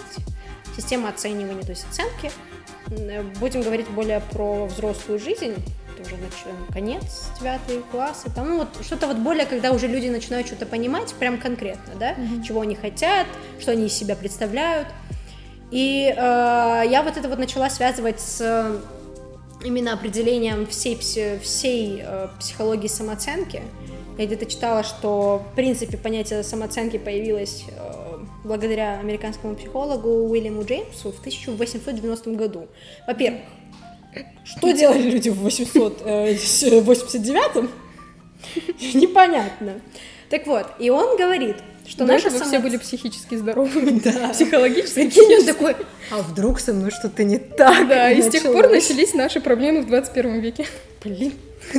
система 0.77 1.09
оценивания, 1.09 1.63
то 1.63 1.71
есть 1.71 1.87
оценки, 1.91 2.31
Будем 3.39 3.63
говорить 3.63 3.89
более 3.89 4.21
про 4.33 4.67
взрослую 4.67 5.21
жизнь, 5.21 5.55
это 6.01 6.15
уже 6.15 6.17
нач... 6.17 6.33
конец, 6.73 7.29
девятый 7.39 7.83
класс, 7.91 8.25
и 8.27 8.31
там, 8.31 8.49
ну, 8.49 8.59
вот 8.59 8.69
что-то 8.85 9.07
вот 9.07 9.19
более, 9.19 9.47
когда 9.47 9.73
уже 9.73 9.87
люди 9.87 10.09
начинают 10.09 10.47
что-то 10.47 10.67
понимать, 10.67 11.15
прям 11.15 11.39
конкретно, 11.39 11.95
да, 11.99 12.15
mm-hmm. 12.15 12.43
чего 12.43 12.63
они 12.63 12.75
хотят, 12.75 13.27
что 13.59 13.73
они 13.73 13.87
из 13.87 13.93
себя 13.93 14.17
представляют. 14.17 14.89
И 15.71 16.13
э, 16.17 16.17
я 16.17 17.03
вот 17.05 17.17
это 17.17 17.29
вот 17.29 17.39
начала 17.39 17.71
связывать 17.71 18.21
с 18.21 18.81
именно 19.65 19.93
определением 19.93 20.67
всей, 20.67 20.97
всей 20.97 22.03
э, 22.03 22.29
психологии 22.41 22.89
самооценки. 22.89 23.63
Я 24.19 24.27
где-то 24.27 24.47
читала, 24.47 24.83
что, 24.83 25.45
в 25.53 25.55
принципе, 25.55 25.97
понятие 25.97 26.43
самооценки 26.43 26.99
появилось 26.99 27.65
э, 27.69 28.01
благодаря 28.45 28.99
американскому 28.99 29.55
психологу 29.55 30.09
Уильяму 30.29 30.65
Джеймсу 30.65 31.13
в 31.13 31.21
1890 31.21 32.31
году. 32.33 32.67
Во-первых, 33.07 33.43
что 34.45 34.73
делали 34.73 35.11
люди 35.11 35.29
в 35.29 35.47
889-м? 35.47 37.71
Непонятно. 38.95 39.81
Так 40.29 40.47
вот, 40.47 40.67
и 40.79 40.91
он 40.91 41.17
говорит, 41.17 41.57
что 41.87 42.05
наша 42.05 42.31
само... 42.31 42.45
все 42.45 42.59
были 42.61 42.77
психически 42.77 43.35
здоровыми, 43.35 43.99
да. 44.05 44.29
психологически. 44.29 44.95
Прикинь, 44.95 45.41
он 45.41 45.45
такой, 45.45 45.75
а 46.11 46.23
вдруг 46.23 46.61
со 46.61 46.73
мной 46.73 46.93
что-то 46.93 47.25
не 47.25 47.39
так? 47.39 47.89
Да, 47.89 48.11
и 48.11 48.23
с 48.23 48.29
тех 48.29 48.45
пор 48.45 48.69
начались 48.69 49.13
наши 49.13 49.41
проблемы 49.41 49.83
в 49.83 49.87
21 49.87 50.41
веке. 50.41 50.67
Блин, 51.03 51.33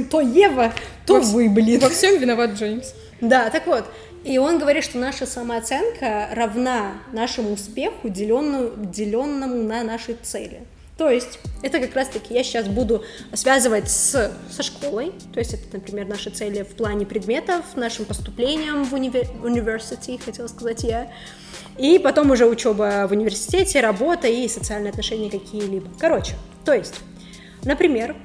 то 0.10 0.20
Ева, 0.20 0.74
то 1.06 1.22
вы, 1.22 1.50
блин. 1.50 1.80
Во 1.80 1.90
всем 1.90 2.20
виноват 2.20 2.52
Джеймс. 2.52 2.94
Да, 3.22 3.50
так 3.50 3.68
вот, 3.68 3.86
и 4.24 4.38
он 4.38 4.60
говорит, 4.60 4.84
что 4.84 4.98
наша 4.98 5.26
самооценка 5.26 6.30
равна 6.34 6.94
нашему 7.14 7.54
успеху, 7.54 8.10
деленному, 8.10 8.72
деленному 8.78 9.64
на 9.64 9.84
нашей 9.84 10.16
цели. 10.22 10.62
То 10.98 11.10
есть 11.10 11.40
это 11.64 11.80
как 11.80 11.96
раз-таки 11.96 12.34
я 12.34 12.44
сейчас 12.44 12.68
буду 12.68 13.04
связывать 13.34 13.90
с, 13.90 14.32
со 14.50 14.64
школой, 14.64 15.14
то 15.34 15.40
есть 15.40 15.54
это, 15.54 15.64
например, 15.74 16.08
наши 16.08 16.30
цели 16.30 16.64
в 16.64 16.76
плане 16.76 17.06
предметов, 17.06 17.66
нашим 17.76 18.06
поступлением 18.06 18.84
в 18.84 18.94
универ... 18.94 19.28
университет, 19.44 20.22
хотела 20.24 20.48
сказать 20.48 20.84
я, 20.84 21.12
и 21.78 21.98
потом 21.98 22.32
уже 22.32 22.46
учеба 22.46 23.08
в 23.08 23.12
университете, 23.12 23.80
работа 23.82 24.28
и 24.28 24.48
социальные 24.48 24.92
отношения 24.92 25.32
какие-либо. 25.32 25.90
Короче, 25.98 26.36
то 26.66 26.74
есть, 26.74 27.00
например, 27.64 28.16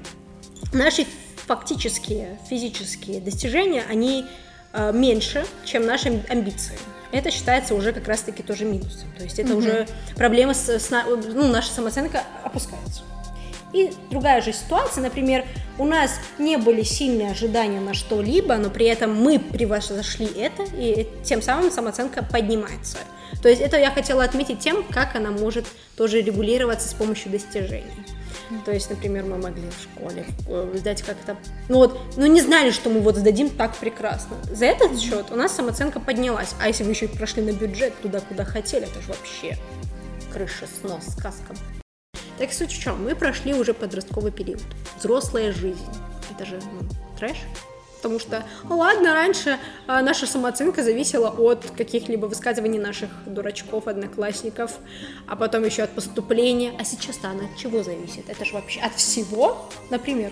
наши 0.72 1.06
фактические 1.46 2.38
физические 2.50 3.20
достижения, 3.20 3.84
они 3.88 4.26
э, 4.72 4.92
меньше, 4.92 5.46
чем 5.64 5.86
наши 5.86 6.22
амбиции 6.28 6.76
это 7.12 7.30
считается 7.30 7.74
уже 7.74 7.92
как 7.92 8.08
раз-таки 8.08 8.42
тоже 8.42 8.64
минусом. 8.64 9.08
То 9.16 9.24
есть 9.24 9.38
это 9.38 9.52
угу. 9.52 9.58
уже 9.58 9.86
проблема 10.16 10.54
с, 10.54 10.68
с 10.68 10.90
ну, 10.90 11.48
наша 11.48 11.70
самооценка 11.70 12.22
опускается. 12.44 13.02
И 13.72 13.92
другая 14.10 14.40
же 14.40 14.52
ситуация, 14.52 15.02
например, 15.02 15.44
у 15.78 15.84
нас 15.84 16.18
не 16.38 16.56
были 16.56 16.82
сильные 16.82 17.32
ожидания 17.32 17.80
на 17.80 17.94
что-либо, 17.94 18.56
но 18.56 18.70
при 18.70 18.86
этом 18.86 19.14
мы 19.14 19.38
превзошли 19.38 20.26
это, 20.26 20.64
и 20.74 21.06
тем 21.24 21.42
самым 21.42 21.70
самооценка 21.70 22.24
поднимается. 22.24 22.98
То 23.42 23.48
есть 23.48 23.60
это 23.60 23.76
я 23.76 23.90
хотела 23.90 24.24
отметить 24.24 24.60
тем, 24.60 24.82
как 24.84 25.14
она 25.14 25.30
может 25.30 25.66
тоже 25.96 26.22
регулироваться 26.22 26.88
с 26.88 26.94
помощью 26.94 27.30
достижений. 27.30 27.84
То 28.64 28.72
есть, 28.72 28.90
например, 28.90 29.24
мы 29.24 29.38
могли 29.38 29.68
в 29.68 29.82
школе 29.82 30.24
э, 30.48 30.74
сдать 30.76 31.02
как-то, 31.02 31.36
ну 31.68 31.78
вот, 31.78 31.98
ну 32.16 32.26
не 32.26 32.40
знали, 32.40 32.70
что 32.70 32.90
мы 32.90 33.00
вот 33.00 33.16
сдадим 33.16 33.50
так 33.50 33.74
прекрасно. 33.76 34.36
За 34.50 34.66
этот 34.66 34.98
счет 35.00 35.26
у 35.30 35.36
нас 35.36 35.54
самооценка 35.54 36.00
поднялась. 36.00 36.54
А 36.60 36.68
если 36.68 36.84
вы 36.84 36.90
еще 36.90 37.06
и 37.06 37.08
прошли 37.08 37.42
на 37.42 37.52
бюджет 37.52 37.94
туда, 38.00 38.20
куда 38.20 38.44
хотели, 38.44 38.84
это 38.84 39.00
же 39.00 39.08
вообще 39.08 39.56
крыша 40.32 40.66
снос, 40.80 41.06
сказка. 41.16 41.54
Так 42.38 42.52
суть 42.52 42.70
в 42.70 42.78
чем? 42.78 43.02
Мы 43.02 43.14
прошли 43.16 43.54
уже 43.54 43.72
подростковый 43.72 44.30
период. 44.30 44.62
Взрослая 44.98 45.52
жизнь. 45.52 45.86
Это 46.30 46.44
же 46.44 46.60
ну, 46.72 46.86
трэш. 47.18 47.38
Потому 48.06 48.20
что, 48.20 48.44
ну 48.68 48.78
ладно, 48.78 49.14
раньше 49.14 49.58
а, 49.88 50.00
наша 50.00 50.28
самооценка 50.28 50.84
зависела 50.84 51.28
от 51.28 51.64
каких-либо 51.76 52.26
высказываний 52.26 52.78
наших 52.78 53.10
дурачков, 53.26 53.88
одноклассников, 53.88 54.78
а 55.26 55.34
потом 55.34 55.64
еще 55.64 55.82
от 55.82 55.90
поступления. 55.90 56.72
А 56.78 56.84
сейчас-то 56.84 57.30
она 57.30 57.46
от 57.46 57.56
чего 57.56 57.82
зависит? 57.82 58.30
Это 58.30 58.44
же 58.44 58.54
вообще 58.54 58.78
от 58.78 58.94
всего, 58.94 59.68
например. 59.90 60.30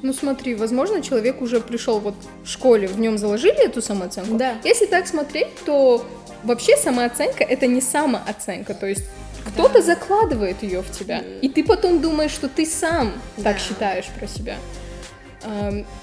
Ну 0.00 0.14
смотри, 0.14 0.54
возможно, 0.54 1.02
человек 1.02 1.42
уже 1.42 1.60
пришел 1.60 2.00
вот 2.00 2.14
в 2.42 2.48
школе, 2.48 2.88
в 2.88 2.98
нем 2.98 3.18
заложили 3.18 3.66
эту 3.66 3.82
самооценку. 3.82 4.38
Да. 4.38 4.54
Если 4.64 4.86
так 4.86 5.06
смотреть, 5.06 5.48
то 5.66 6.02
вообще 6.42 6.74
самооценка 6.78 7.44
это 7.44 7.66
не 7.66 7.82
самооценка, 7.82 8.72
то 8.72 8.86
есть 8.86 9.04
кто-то 9.46 9.74
да. 9.74 9.82
закладывает 9.82 10.62
ее 10.62 10.80
в 10.80 10.90
тебя, 10.90 11.22
и 11.42 11.50
ты 11.50 11.64
потом 11.64 12.00
думаешь, 12.00 12.30
что 12.30 12.48
ты 12.48 12.64
сам 12.64 13.12
да. 13.36 13.52
так 13.52 13.58
считаешь 13.58 14.06
про 14.18 14.26
себя. 14.26 14.56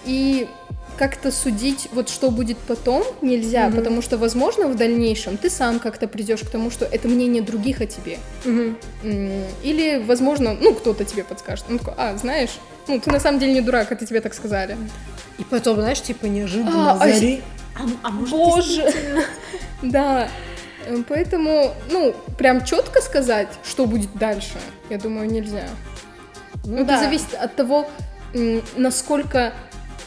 И 0.06 0.48
как-то 0.98 1.32
судить, 1.32 1.88
вот 1.92 2.10
что 2.10 2.32
будет 2.32 2.58
потом, 2.58 3.04
нельзя, 3.22 3.68
mm-hmm. 3.68 3.75
потому 3.75 4.01
что, 4.01 4.18
возможно, 4.18 4.68
в 4.68 4.75
дальнейшем 4.75 5.38
ты 5.38 5.50
сам 5.50 5.80
как-то 5.80 6.08
придешь 6.08 6.42
к 6.42 6.50
тому, 6.50 6.72
что 6.72 6.86
это 6.86 7.08
мнение 7.08 7.42
других 7.42 7.82
о 7.82 7.86
тебе. 7.86 8.18
Mm-hmm. 8.44 9.46
Или, 9.63 10.04
возможно, 10.06 10.58
ну, 10.60 10.74
кто-то 10.74 11.06
тебе 11.06 11.24
подскажет. 11.24 11.66
Он 11.70 11.80
такой, 11.80 11.94
а, 11.98 12.18
знаешь, 12.18 12.60
ну, 12.88 13.00
ты 13.00 13.12
на 13.12 13.20
самом 13.20 13.39
деле 13.39 13.54
не 13.54 13.62
дурак, 13.62 13.92
это 13.92 14.06
тебе 14.06 14.22
так 14.22 14.34
сказали. 14.34 14.77
И 15.38 15.44
потом, 15.44 15.75
знаешь, 15.75 16.01
типа 16.01 16.25
неожиданно 16.25 16.94
а, 16.94 16.98
зари... 16.98 17.42
А, 17.75 17.82
а 18.04 18.12
может, 18.12 18.32
Боже! 18.32 18.94
Да. 19.84 20.27
Э, 20.88 20.98
поэтому, 21.08 21.74
ну, 21.92 22.16
прям 22.38 22.66
четко 22.66 23.01
сказать, 23.01 23.50
что 23.63 23.86
будет 23.86 24.13
дальше, 24.16 24.58
я 24.89 24.98
думаю, 24.98 25.30
нельзя. 25.30 25.68
Ну, 26.66 26.77
это 26.77 26.86
да. 26.86 27.00
зависит 27.00 27.34
от 27.36 27.56
того, 27.56 27.88
насколько 28.75 29.54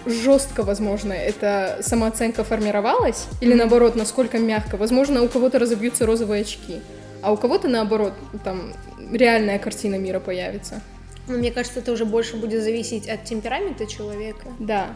жестко, 0.06 0.62
возможно, 0.62 1.12
эта 1.12 1.78
самооценка 1.82 2.44
формировалась, 2.44 3.26
или 3.40 3.54
наоборот, 3.54 3.96
насколько 3.96 4.38
мягко. 4.38 4.76
Возможно, 4.76 5.22
у 5.22 5.28
кого-то 5.28 5.58
разобьются 5.58 6.06
розовые 6.06 6.42
очки, 6.42 6.80
а 7.22 7.32
у 7.32 7.36
кого-то, 7.36 7.68
наоборот, 7.68 8.12
там 8.44 8.72
реальная 9.12 9.58
картина 9.58 9.96
мира 9.96 10.20
появится. 10.20 10.80
Ну, 11.26 11.38
мне 11.38 11.50
кажется, 11.50 11.80
это 11.80 11.92
уже 11.92 12.04
больше 12.04 12.36
будет 12.36 12.62
зависеть 12.62 13.08
от 13.08 13.24
темперамента 13.24 13.86
человека. 13.86 14.48
Да. 14.58 14.88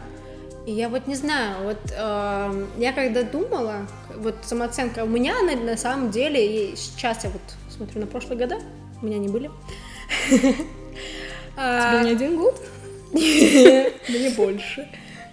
И 0.65 0.71
я 0.71 0.89
вот 0.89 1.05
не 1.07 1.15
знаю, 1.15 1.63
вот 1.63 1.77
э, 1.95 2.65
я 2.77 2.93
когда 2.93 3.21
думала, 3.21 3.87
вот 4.15 4.35
самооценка 4.41 5.03
у 5.03 5.07
меня 5.07 5.41
на, 5.43 5.55
на 5.55 5.77
самом 5.77 6.09
деле, 6.09 6.71
и 6.71 6.75
сейчас 6.75 7.23
я 7.23 7.29
вот 7.29 7.41
смотрю 7.69 8.01
на 8.01 8.07
прошлые 8.07 8.39
года, 8.39 8.57
у 9.01 9.05
меня 9.05 9.19
не 9.19 9.27
были. 9.27 9.51
Тебе 11.55 12.03
не 12.03 12.11
один 12.11 12.37
год? 12.37 12.59
Мне 13.15 14.29
больше. 14.35 14.87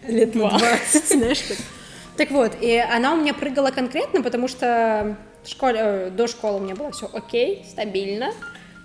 Лет 0.07 0.33
20, 0.33 1.09
знаешь, 1.09 1.43
как. 1.43 1.57
Так 2.17 2.31
вот, 2.31 2.53
и 2.61 2.77
она 2.77 3.15
у 3.15 3.17
меня 3.17 3.35
прыгала 3.35 3.71
конкретно, 3.71 4.23
потому 4.23 4.49
что 4.49 5.17
школе, 5.45 5.79
э, 5.81 6.11
до 6.11 6.27
школы 6.27 6.59
у 6.59 6.61
меня 6.61 6.75
было 6.75 6.91
все 6.93 7.09
окей, 7.12 7.65
стабильно. 7.69 8.33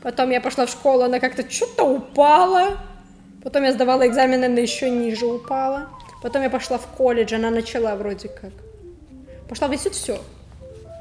Потом 0.01 0.29
я 0.29 0.41
пошла 0.41 0.65
в 0.65 0.69
школу, 0.69 1.03
она 1.03 1.19
как-то 1.19 1.49
что-то 1.49 1.83
упала. 1.83 2.77
Потом 3.43 3.63
я 3.63 3.73
сдавала 3.73 4.07
экзамены, 4.07 4.45
она 4.45 4.59
еще 4.59 4.89
ниже 4.89 5.25
упала. 5.25 5.89
Потом 6.21 6.41
я 6.41 6.49
пошла 6.49 6.77
в 6.77 6.87
колледж, 6.87 7.33
она 7.33 7.49
начала 7.49 7.95
вроде 7.95 8.29
как. 8.29 8.51
Пошла 9.49 9.67
в 9.67 9.73
институт, 9.73 9.97
все. 9.97 10.19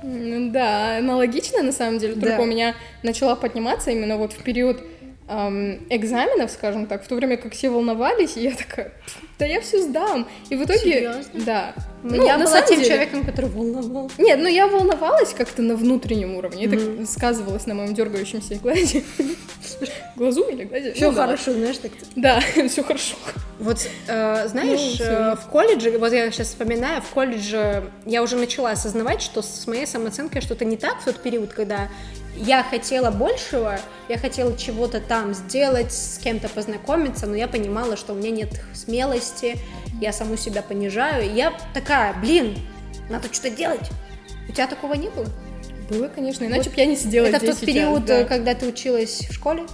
Да, 0.03 0.99
аналогично 0.99 1.63
на 1.63 1.73
самом 1.73 1.99
деле, 1.99 2.15
только 2.15 2.37
да. 2.37 2.43
у 2.43 2.45
меня 2.45 2.75
начала 3.03 3.35
подниматься 3.35 3.91
именно 3.91 4.17
вот 4.17 4.33
в 4.33 4.43
период 4.43 4.83
эм, 5.29 5.87
экзаменов, 5.91 6.51
скажем 6.51 6.87
так, 6.87 7.05
в 7.05 7.09
то 7.09 7.15
время 7.15 7.37
как 7.37 7.53
все 7.53 7.71
волновались, 7.71 8.37
и 8.37 8.43
я 8.43 8.53
такая, 8.53 8.93
да 9.39 9.45
я 9.45 9.61
все 9.61 9.83
сдам. 9.83 10.27
И 10.49 10.57
в 10.57 10.65
итоге... 10.65 10.81
Серьезно? 10.81 11.45
Да. 11.45 11.75
Ну, 12.03 12.25
я 12.25 12.39
была 12.39 12.63
тем 12.63 12.79
деле... 12.79 12.89
человеком, 12.89 13.25
который 13.25 13.51
волновался. 13.51 14.21
Нет, 14.21 14.39
ну 14.39 14.49
я 14.49 14.67
волновалась 14.67 15.35
как-то 15.35 15.63
на 15.63 15.77
внутреннем 15.77 16.37
уровне. 16.37 16.65
Mm-hmm. 16.65 17.03
Это 17.03 17.13
сказывалось 17.13 17.67
на 17.67 17.75
моем 17.75 17.95
дергающемся 17.95 18.55
глазе. 18.57 19.03
Глазу 20.15 20.45
или 20.45 20.65
глазе? 20.65 20.93
Все 20.93 21.11
ну, 21.11 21.17
хорошо, 21.17 21.53
да. 21.53 21.59
знаешь, 21.59 21.79
так 21.79 21.93
Да, 22.15 22.41
все 22.69 22.83
хорошо. 22.83 23.17
Вот, 23.59 23.87
э, 24.07 24.49
знаешь, 24.49 24.99
ну, 25.01 25.05
э, 25.05 25.37
в 25.37 25.47
колледже, 25.51 25.99
вот 25.99 26.13
я 26.13 26.31
сейчас 26.31 26.49
вспоминаю, 26.49 27.03
в 27.03 27.11
колледже 27.11 27.91
я 28.05 28.23
уже 28.23 28.37
начала 28.37 28.71
осознавать, 28.71 29.21
что 29.21 29.43
с 29.43 29.67
моей 29.67 29.87
самооценкой 29.87 30.41
что-то 30.41 30.65
не 30.65 30.77
так 30.77 31.01
в 31.01 31.05
тот 31.05 31.23
период, 31.23 31.53
когда 31.53 31.89
я 32.37 32.63
хотела 32.63 33.11
большего, 33.11 33.79
я 34.09 34.19
хотела 34.19 34.57
чего-то 34.57 35.01
там 35.01 35.35
сделать, 35.35 35.93
с 35.93 36.19
кем-то 36.19 36.49
познакомиться, 36.49 37.27
но 37.27 37.35
я 37.35 37.49
понимала, 37.49 37.97
что 37.97 38.13
у 38.13 38.17
меня 38.17 38.31
нет 38.31 38.61
смелости, 38.75 39.59
я 40.01 40.13
саму 40.13 40.37
себя 40.37 40.63
понижаю, 40.63 41.25
и 41.25 41.35
я 41.35 41.53
такая, 41.75 42.15
блин, 42.15 42.57
надо 43.09 43.33
что-то 43.33 43.51
делать. 43.51 43.91
У 44.49 44.53
тебя 44.53 44.67
такого 44.67 44.95
не 44.95 45.09
было? 45.09 45.27
Было, 45.91 46.09
конечно, 46.09 46.45
иначе 46.45 46.65
вот 46.65 46.75
бы 46.75 46.81
я 46.81 46.87
не 46.87 46.97
сидела 46.97 47.27
Это 47.27 47.39
здесь 47.39 47.57
в 47.57 47.61
тот 47.61 47.67
период, 47.67 48.05
да. 48.05 48.25
когда 48.25 48.55
ты 48.55 48.67
училась 48.67 49.21
в 49.29 49.33
школе? 49.33 49.65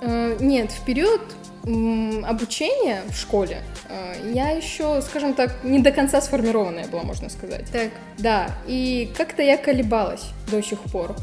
Э, 0.00 0.36
нет, 0.40 0.70
в 0.70 0.84
период 0.84 1.20
обучения 1.62 3.02
в 3.08 3.14
школе 3.14 3.62
э, 3.88 4.32
я 4.32 4.48
еще, 4.50 5.02
скажем 5.02 5.34
так, 5.34 5.62
не 5.62 5.78
до 5.78 5.92
конца 5.92 6.22
сформированная 6.22 6.88
была, 6.88 7.02
можно 7.02 7.28
сказать. 7.28 7.70
Так. 7.70 7.90
Да, 8.18 8.50
и 8.66 9.12
как-то 9.16 9.42
я 9.42 9.58
колебалась 9.58 10.24
до 10.50 10.62
сих 10.62 10.80
пор. 10.80 11.14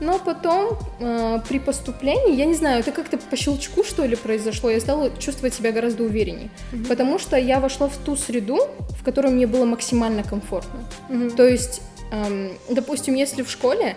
Но 0.00 0.18
потом 0.18 0.78
э, 1.00 1.40
при 1.48 1.58
поступлении, 1.58 2.36
я 2.36 2.44
не 2.44 2.54
знаю, 2.54 2.80
это 2.80 2.92
как-то 2.92 3.18
по 3.18 3.36
щелчку 3.36 3.82
что 3.82 4.04
ли 4.04 4.16
произошло, 4.16 4.70
я 4.70 4.80
стала 4.80 5.10
чувствовать 5.18 5.54
себя 5.54 5.72
гораздо 5.72 6.04
увереннее, 6.04 6.50
mm-hmm. 6.72 6.86
потому 6.86 7.18
что 7.18 7.36
я 7.36 7.58
вошла 7.58 7.88
в 7.88 7.96
ту 7.96 8.16
среду, 8.16 8.58
в 8.98 9.04
которой 9.04 9.32
мне 9.32 9.46
было 9.46 9.64
максимально 9.64 10.22
комфортно. 10.22 10.80
Mm-hmm. 11.08 11.36
То 11.36 11.48
есть, 11.48 11.82
эм, 12.12 12.52
допустим, 12.70 13.14
если 13.14 13.42
в 13.42 13.50
школе, 13.50 13.96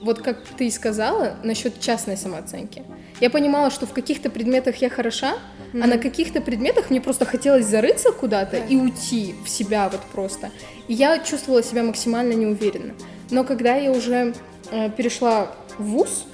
вот 0.00 0.22
как 0.22 0.38
ты 0.56 0.68
и 0.68 0.70
сказала 0.70 1.34
насчет 1.42 1.80
частной 1.80 2.16
самооценки, 2.16 2.84
я 3.20 3.28
понимала, 3.28 3.70
что 3.70 3.86
в 3.86 3.92
каких-то 3.92 4.30
предметах 4.30 4.76
я 4.76 4.88
хороша, 4.88 5.34
mm-hmm. 5.72 5.82
а 5.82 5.86
на 5.88 5.98
каких-то 5.98 6.40
предметах 6.40 6.90
мне 6.90 7.00
просто 7.00 7.24
хотелось 7.24 7.66
зарыться 7.66 8.12
куда-то 8.12 8.58
yeah. 8.58 8.68
и 8.68 8.76
уйти 8.76 9.34
в 9.44 9.48
себя 9.48 9.88
вот 9.88 10.00
просто. 10.12 10.50
И 10.86 10.94
я 10.94 11.18
чувствовала 11.18 11.62
себя 11.62 11.82
максимально 11.82 12.34
неуверенно. 12.34 12.94
Но 13.30 13.44
когда 13.44 13.74
я 13.74 13.90
уже 13.90 14.32
Э, 14.59 14.59
перешла 14.96 15.52
в 15.78 15.84
ВУЗ, 15.84 16.26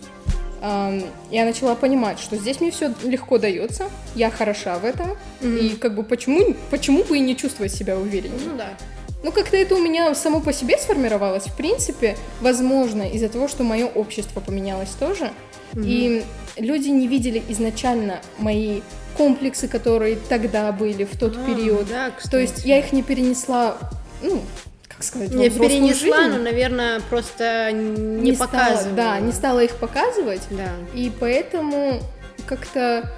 я 0.62 1.44
начала 1.44 1.74
понимать, 1.74 2.18
что 2.18 2.36
здесь 2.36 2.60
мне 2.60 2.70
все 2.70 2.92
легко 3.04 3.38
дается, 3.38 3.84
я 4.14 4.30
хороша 4.30 4.78
в 4.78 4.84
этом, 4.84 5.16
mm-hmm. 5.40 5.58
и 5.58 5.76
как 5.76 5.94
бы 5.94 6.02
почему, 6.02 6.56
почему 6.70 7.04
бы 7.04 7.18
и 7.18 7.20
не 7.20 7.36
чувствовать 7.36 7.72
себя 7.72 7.98
увереннее? 7.98 8.40
Ну 8.46 8.56
да. 8.56 8.70
Ну, 9.22 9.32
как-то 9.32 9.56
это 9.56 9.74
у 9.74 9.82
меня 9.82 10.14
само 10.14 10.40
по 10.40 10.52
себе 10.52 10.78
сформировалось. 10.78 11.44
В 11.44 11.56
принципе, 11.56 12.16
возможно, 12.40 13.02
из-за 13.02 13.28
того, 13.28 13.48
что 13.48 13.64
мое 13.64 13.86
общество 13.86 14.40
поменялось 14.40 14.90
тоже, 14.90 15.32
mm-hmm. 15.72 15.84
и 15.84 16.24
люди 16.56 16.88
не 16.88 17.08
видели 17.08 17.42
изначально 17.48 18.20
мои 18.38 18.82
комплексы, 19.16 19.68
которые 19.68 20.16
тогда 20.28 20.70
были 20.72 21.04
в 21.04 21.18
тот 21.18 21.36
а, 21.36 21.44
период. 21.44 21.88
Да, 21.88 22.12
То 22.30 22.38
есть 22.38 22.64
я 22.64 22.78
их 22.78 22.92
не 22.92 23.02
перенесла, 23.02 23.78
ну, 24.22 24.40
как 24.96 25.04
сказать, 25.04 25.30
не 25.30 25.50
перенесла, 25.50 26.22
жизнь. 26.22 26.36
но, 26.36 26.42
наверное, 26.42 27.00
просто 27.00 27.70
не, 27.70 28.30
не 28.30 28.32
показывала. 28.32 28.96
да, 28.96 29.20
не 29.20 29.32
стала 29.32 29.62
их 29.62 29.76
показывать. 29.76 30.42
Да. 30.50 30.70
И 30.94 31.12
поэтому 31.20 32.00
как-то 32.46 33.12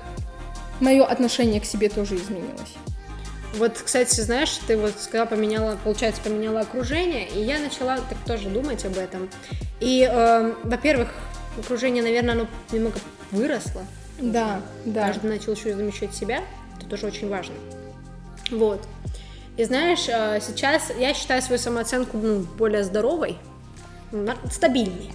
мое 0.80 1.04
отношение 1.04 1.60
к 1.60 1.64
себе 1.64 1.88
тоже 1.88 2.16
изменилось. 2.16 2.74
Вот, 3.54 3.80
кстати, 3.84 4.20
знаешь, 4.20 4.58
ты 4.66 4.76
вот 4.76 4.92
сказала, 4.98 5.26
поменяла, 5.26 5.78
получается, 5.82 6.20
поменяла 6.22 6.60
окружение, 6.60 7.28
и 7.28 7.40
я 7.42 7.58
начала 7.58 7.96
так 7.96 8.18
тоже 8.26 8.48
думать 8.48 8.84
об 8.84 8.98
этом. 8.98 9.30
И, 9.80 10.08
э, 10.10 10.54
во-первых, 10.64 11.08
окружение, 11.58 12.02
наверное, 12.02 12.32
оно 12.32 12.46
немного 12.72 12.98
выросло. 13.30 13.82
Да, 14.20 14.60
да. 14.84 15.06
Каждый 15.06 15.30
начал 15.30 15.52
еще 15.52 15.74
замечать 15.74 16.14
себя, 16.14 16.42
это 16.76 16.88
тоже 16.88 17.06
очень 17.06 17.28
важно. 17.28 17.54
Вот. 18.50 18.86
И 19.58 19.64
знаешь, 19.64 20.08
э, 20.08 20.38
сейчас 20.40 20.92
я 20.96 21.12
считаю 21.12 21.42
свою 21.42 21.58
самооценку 21.58 22.16
ну, 22.16 22.46
более 22.56 22.84
здоровой, 22.84 23.36
стабильной. 24.50 25.10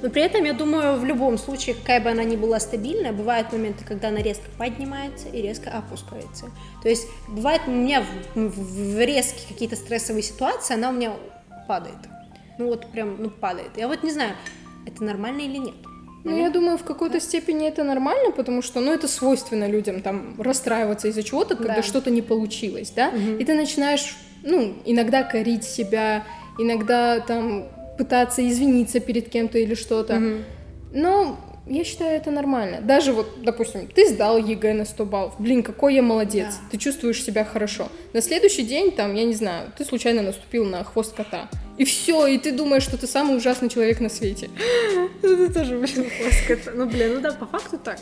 Но 0.00 0.08
при 0.08 0.22
этом, 0.22 0.44
я 0.44 0.54
думаю, 0.54 0.98
в 0.98 1.04
любом 1.04 1.36
случае, 1.36 1.76
какая 1.76 2.00
бы 2.00 2.10
она 2.10 2.24
ни 2.24 2.34
была 2.34 2.58
стабильная, 2.58 3.12
бывают 3.12 3.52
моменты, 3.52 3.84
когда 3.84 4.08
она 4.08 4.22
резко 4.22 4.44
поднимается 4.56 5.28
и 5.28 5.42
резко 5.42 5.70
опускается. 5.70 6.46
То 6.82 6.88
есть 6.88 7.06
бывает 7.28 7.62
у 7.66 7.70
меня 7.70 8.02
в, 8.34 8.34
в, 8.34 8.96
в 8.96 8.98
резкие 8.98 9.46
какие-то 9.46 9.76
стрессовые 9.76 10.22
ситуации, 10.22 10.74
она 10.74 10.88
у 10.88 10.92
меня 10.92 11.12
падает. 11.68 11.98
Ну 12.58 12.68
вот 12.68 12.90
прям, 12.90 13.22
ну 13.22 13.28
падает. 13.28 13.76
Я 13.76 13.88
вот 13.88 14.02
не 14.02 14.10
знаю, 14.10 14.34
это 14.86 15.04
нормально 15.04 15.42
или 15.42 15.58
нет. 15.58 15.76
Ну, 16.24 16.38
я 16.38 16.50
думаю, 16.50 16.78
в 16.78 16.84
какой-то 16.84 17.20
степени 17.20 17.66
это 17.66 17.84
нормально, 17.84 18.30
потому 18.30 18.62
что, 18.62 18.80
ну, 18.80 18.92
это 18.92 19.08
свойственно 19.08 19.68
людям, 19.68 20.02
там, 20.02 20.34
расстраиваться 20.38 21.08
из-за 21.08 21.22
чего-то, 21.22 21.56
когда 21.56 21.76
да. 21.76 21.82
что-то 21.82 22.10
не 22.10 22.22
получилось, 22.22 22.92
да, 22.94 23.08
угу. 23.08 23.38
и 23.38 23.44
ты 23.44 23.54
начинаешь, 23.54 24.16
ну, 24.44 24.74
иногда 24.84 25.24
корить 25.24 25.64
себя, 25.64 26.24
иногда, 26.58 27.20
там, 27.20 27.64
пытаться 27.98 28.48
извиниться 28.48 29.00
перед 29.00 29.28
кем-то 29.28 29.58
или 29.58 29.74
что-то. 29.74 30.16
Угу. 30.16 30.36
Но 30.94 31.38
я 31.66 31.84
считаю 31.84 32.16
это 32.16 32.30
нормально. 32.30 32.80
Даже 32.80 33.12
вот, 33.12 33.42
допустим, 33.42 33.86
ты 33.86 34.08
сдал 34.08 34.36
ЕГЭ 34.36 34.74
на 34.74 34.84
100 34.84 35.04
баллов. 35.04 35.34
Блин, 35.38 35.62
какой 35.62 35.94
я 35.94 36.02
молодец. 36.02 36.46
Да. 36.48 36.68
Ты 36.72 36.78
чувствуешь 36.78 37.22
себя 37.22 37.44
хорошо. 37.44 37.88
На 38.12 38.20
следующий 38.20 38.64
день, 38.64 38.90
там, 38.90 39.14
я 39.14 39.24
не 39.24 39.34
знаю, 39.34 39.72
ты 39.76 39.84
случайно 39.84 40.22
наступил 40.22 40.64
на 40.64 40.82
хвост 40.82 41.14
кота. 41.14 41.48
И 41.78 41.84
все, 41.84 42.26
и 42.26 42.38
ты 42.38 42.52
думаешь, 42.52 42.82
что 42.82 42.98
ты 42.98 43.06
самый 43.06 43.36
ужасный 43.36 43.68
человек 43.68 44.00
на 44.00 44.08
свете. 44.08 44.50
Это 45.22 45.52
тоже, 45.52 45.78
блин, 45.78 46.10
хвост 46.10 46.46
кота. 46.48 46.72
Ну, 46.74 46.86
блин, 46.86 47.14
ну 47.14 47.20
да, 47.20 47.32
по 47.32 47.46
факту 47.46 47.78
так. 47.78 47.98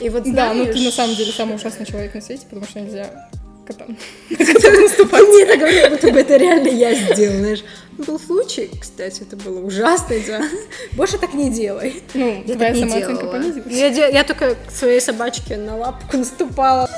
И 0.00 0.08
вот 0.08 0.24
знаешь... 0.24 0.56
Да, 0.56 0.64
но 0.64 0.64
ты 0.64 0.80
на 0.80 0.90
самом 0.90 1.14
деле 1.16 1.32
самый 1.32 1.56
ужасный 1.56 1.86
человек 1.86 2.14
на 2.14 2.20
свете, 2.20 2.46
потому 2.48 2.66
что 2.66 2.80
нельзя 2.80 3.28
котам 3.66 3.96
наступать. 4.30 5.22
Мне 5.22 5.46
так 5.46 5.58
говорят, 5.58 5.90
будто 5.92 6.10
бы 6.10 6.20
это 6.20 6.36
реально 6.36 6.68
я 6.68 6.94
сделал, 6.94 7.38
знаешь. 7.38 7.64
Был 7.98 8.18
случай, 8.18 8.70
кстати, 8.80 9.22
это 9.22 9.36
было 9.36 9.60
ужасно, 9.64 10.16
да. 10.26 10.42
Больше 10.92 11.16
так 11.16 11.32
не 11.32 11.50
делай. 11.50 12.02
Ну, 12.14 12.42
я 12.44 12.54
твоя 12.54 12.74
самооценка 12.74 13.26
понизилась. 13.26 13.72
Я, 13.72 14.08
я 14.08 14.24
только 14.24 14.56
своей 14.68 15.00
собачке 15.00 15.56
на 15.56 15.76
лапку 15.76 16.16
наступала. 16.16 16.90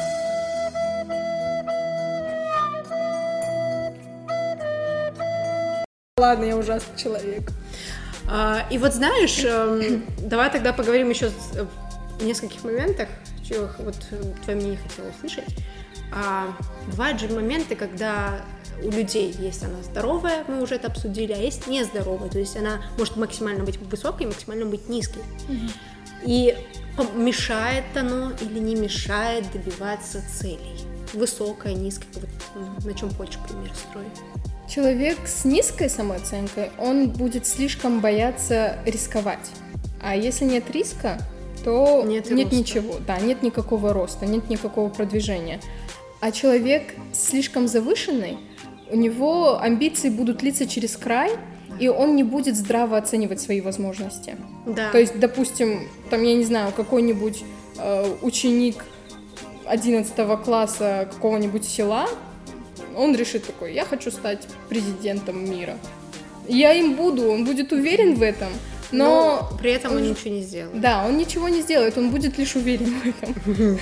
Ладно, 6.18 6.44
я 6.44 6.56
ужасный 6.56 6.96
человек. 6.96 7.50
А, 8.28 8.66
и 8.70 8.78
вот 8.78 8.94
знаешь, 8.94 9.44
эм, 9.44 10.02
давай 10.18 10.50
тогда 10.50 10.72
поговорим 10.72 11.10
еще 11.10 11.30
в 12.18 12.24
нескольких 12.24 12.64
моментах, 12.64 13.08
чего 13.46 13.68
вот 13.80 13.96
твое 14.44 14.58
мнение 14.58 14.78
хотела 14.78 15.10
услышать. 15.10 15.44
А, 16.10 16.56
бывают 16.86 17.20
же 17.20 17.28
моменты, 17.28 17.76
когда 17.76 18.40
у 18.82 18.90
людей 18.90 19.34
есть 19.38 19.62
она 19.62 19.82
здоровая, 19.82 20.44
мы 20.48 20.62
уже 20.62 20.76
это 20.76 20.88
обсудили, 20.88 21.32
а 21.32 21.36
есть 21.36 21.66
нездоровая, 21.66 22.28
то 22.28 22.38
есть 22.38 22.56
она 22.56 22.82
может 22.98 23.16
максимально 23.16 23.64
быть 23.64 23.78
высокой, 23.78 24.26
максимально 24.26 24.66
быть 24.66 24.88
низкой. 24.88 25.22
Mm-hmm. 25.48 25.70
И 26.24 26.56
мешает 27.14 27.84
оно 27.94 28.32
или 28.40 28.58
не 28.58 28.74
мешает 28.74 29.50
добиваться 29.52 30.22
целей? 30.28 30.80
Высокая, 31.12 31.74
низкая, 31.74 32.08
вот 32.14 32.84
на 32.84 32.94
чем 32.94 33.10
хочешь 33.14 33.38
пример 33.48 33.70
строить? 33.74 34.08
Человек 34.68 35.18
с 35.26 35.44
низкой 35.44 35.88
самооценкой, 35.88 36.70
он 36.78 37.08
будет 37.10 37.46
слишком 37.46 38.00
бояться 38.00 38.78
рисковать. 38.84 39.50
А 40.02 40.16
если 40.16 40.44
нет 40.44 40.68
риска, 40.70 41.18
то 41.64 42.02
нет, 42.04 42.30
нет 42.30 42.52
ничего, 42.52 42.96
да, 43.06 43.18
нет 43.18 43.42
никакого 43.42 43.92
роста, 43.92 44.26
нет 44.26 44.48
никакого 44.50 44.88
продвижения. 44.88 45.60
А 46.20 46.32
человек 46.32 46.94
слишком 47.12 47.68
завышенный, 47.68 48.38
у 48.90 48.96
него 48.96 49.60
амбиции 49.60 50.10
будут 50.10 50.42
литься 50.42 50.66
через 50.66 50.96
край, 50.96 51.32
и 51.78 51.88
он 51.88 52.16
не 52.16 52.22
будет 52.22 52.56
здраво 52.56 52.96
оценивать 52.96 53.40
свои 53.40 53.60
возможности. 53.60 54.36
Да. 54.66 54.90
То 54.90 54.98
есть, 54.98 55.18
допустим, 55.18 55.88
там, 56.10 56.22
я 56.22 56.34
не 56.34 56.44
знаю, 56.44 56.72
какой-нибудь 56.72 57.44
э, 57.78 58.14
ученик 58.22 58.84
11 59.66 60.14
класса 60.42 61.08
какого-нибудь 61.12 61.64
села, 61.64 62.06
он 62.96 63.14
решит 63.14 63.44
такой, 63.44 63.74
я 63.74 63.84
хочу 63.84 64.10
стать 64.10 64.46
президентом 64.68 65.48
мира. 65.50 65.76
Я 66.48 66.72
им 66.72 66.94
буду, 66.94 67.28
он 67.30 67.44
будет 67.44 67.72
уверен 67.72 68.14
в 68.14 68.22
этом, 68.22 68.48
но, 68.90 69.48
но 69.50 69.58
при 69.58 69.72
этом 69.72 69.92
он, 69.92 69.98
он 69.98 70.10
ничего 70.10 70.34
не 70.34 70.42
сделает. 70.42 70.80
Да, 70.80 71.04
он 71.06 71.16
ничего 71.16 71.48
не 71.48 71.62
сделает, 71.62 71.96
он 71.98 72.10
будет 72.10 72.38
лишь 72.38 72.54
уверен 72.56 72.94
в 73.00 73.06
этом. 73.06 73.78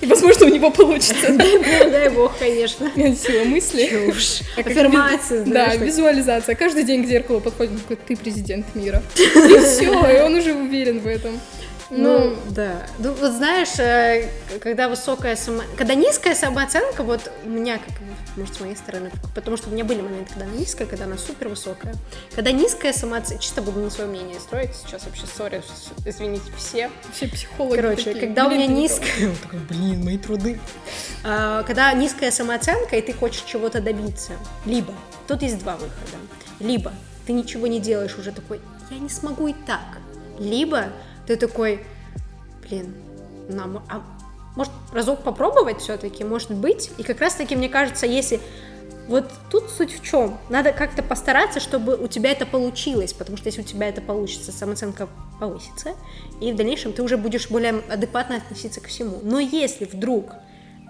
И, 0.00 0.06
возможно, 0.06 0.46
у 0.46 0.48
него 0.48 0.70
получится. 0.70 1.32
Дай 1.36 2.08
бог, 2.10 2.36
конечно. 2.38 2.90
Сила 2.94 3.44
мысли. 3.44 3.88
Чушь. 3.88 4.40
Аффирмация, 4.56 5.44
Да, 5.44 5.74
визуализация. 5.76 6.54
Каждый 6.54 6.84
день 6.84 7.04
к 7.04 7.06
зеркалу 7.06 7.40
подходит, 7.40 7.80
такой, 7.82 7.96
ты 7.96 8.16
президент 8.16 8.74
мира. 8.74 9.02
И 9.16 9.58
все, 9.58 9.92
и 10.10 10.20
он 10.20 10.34
уже 10.34 10.54
уверен 10.54 11.00
в 11.00 11.06
этом. 11.06 11.38
Ну, 11.94 12.30
ну, 12.30 12.36
да. 12.50 12.86
Ну, 12.98 13.12
вот 13.12 13.32
знаешь, 13.32 13.78
э, 13.78 14.30
когда 14.60 14.88
высокая 14.88 15.36
само... 15.36 15.62
Когда 15.76 15.94
низкая 15.94 16.34
самооценка, 16.34 17.02
вот 17.02 17.30
у 17.44 17.48
меня, 17.50 17.76
как, 17.78 17.94
может, 18.34 18.54
с 18.54 18.60
моей 18.60 18.76
стороны, 18.76 19.10
потому 19.34 19.58
что 19.58 19.68
у 19.68 19.72
меня 19.72 19.84
были 19.84 20.00
моменты, 20.00 20.30
когда 20.30 20.46
она 20.46 20.54
низкая, 20.54 20.86
когда 20.86 21.04
она 21.04 21.18
супер 21.18 21.48
высокая. 21.50 21.94
Когда 22.34 22.50
низкая 22.50 22.94
самооценка, 22.94 23.42
чисто 23.42 23.60
буду 23.60 23.80
на 23.80 23.90
свое 23.90 24.08
мнение 24.08 24.40
строить, 24.40 24.70
сейчас 24.74 25.04
вообще 25.04 25.26
сори, 25.26 25.62
извините 26.06 26.50
все. 26.56 26.90
Все 27.12 27.28
психологи 27.28 27.76
Короче, 27.76 28.04
такие. 28.04 28.26
когда 28.26 28.48
блин, 28.48 28.60
у 28.60 28.64
меня 28.64 28.74
низкая... 28.74 29.34
Такой, 29.42 29.58
блин, 29.68 30.02
мои 30.02 30.16
труды. 30.16 30.58
А, 31.24 31.62
когда 31.64 31.92
низкая 31.92 32.30
самооценка, 32.30 32.96
и 32.96 33.02
ты 33.02 33.12
хочешь 33.12 33.42
чего-то 33.42 33.82
добиться, 33.82 34.32
либо, 34.64 34.94
тут 35.28 35.42
есть 35.42 35.58
два 35.58 35.74
выхода, 35.74 35.92
либо 36.58 36.92
ты 37.26 37.34
ничего 37.34 37.66
не 37.66 37.80
делаешь 37.80 38.16
уже 38.16 38.32
такой, 38.32 38.62
я 38.90 38.98
не 38.98 39.10
смогу 39.10 39.48
и 39.48 39.52
так, 39.66 39.98
либо 40.38 40.86
ты 41.26 41.36
такой, 41.36 41.84
блин, 42.62 42.94
нам, 43.48 43.82
а 43.88 44.02
может 44.56 44.72
разок 44.92 45.22
попробовать 45.22 45.80
все-таки, 45.80 46.24
может 46.24 46.52
быть, 46.52 46.90
и 46.98 47.02
как 47.02 47.20
раз-таки 47.20 47.56
мне 47.56 47.68
кажется, 47.68 48.06
если 48.06 48.40
вот 49.08 49.30
тут 49.50 49.70
суть 49.70 49.98
в 49.98 50.02
чем? 50.02 50.38
Надо 50.48 50.72
как-то 50.72 51.02
постараться, 51.02 51.58
чтобы 51.58 51.96
у 51.96 52.06
тебя 52.06 52.30
это 52.30 52.46
получилось, 52.46 53.12
потому 53.12 53.36
что 53.36 53.48
если 53.48 53.62
у 53.62 53.64
тебя 53.64 53.88
это 53.88 54.00
получится, 54.00 54.52
самооценка 54.52 55.08
повысится, 55.40 55.94
и 56.40 56.52
в 56.52 56.56
дальнейшем 56.56 56.92
ты 56.92 57.02
уже 57.02 57.16
будешь 57.16 57.50
более 57.50 57.82
адекватно 57.90 58.36
относиться 58.36 58.80
к 58.80 58.86
всему. 58.86 59.18
Но 59.22 59.40
если 59.40 59.86
вдруг 59.86 60.34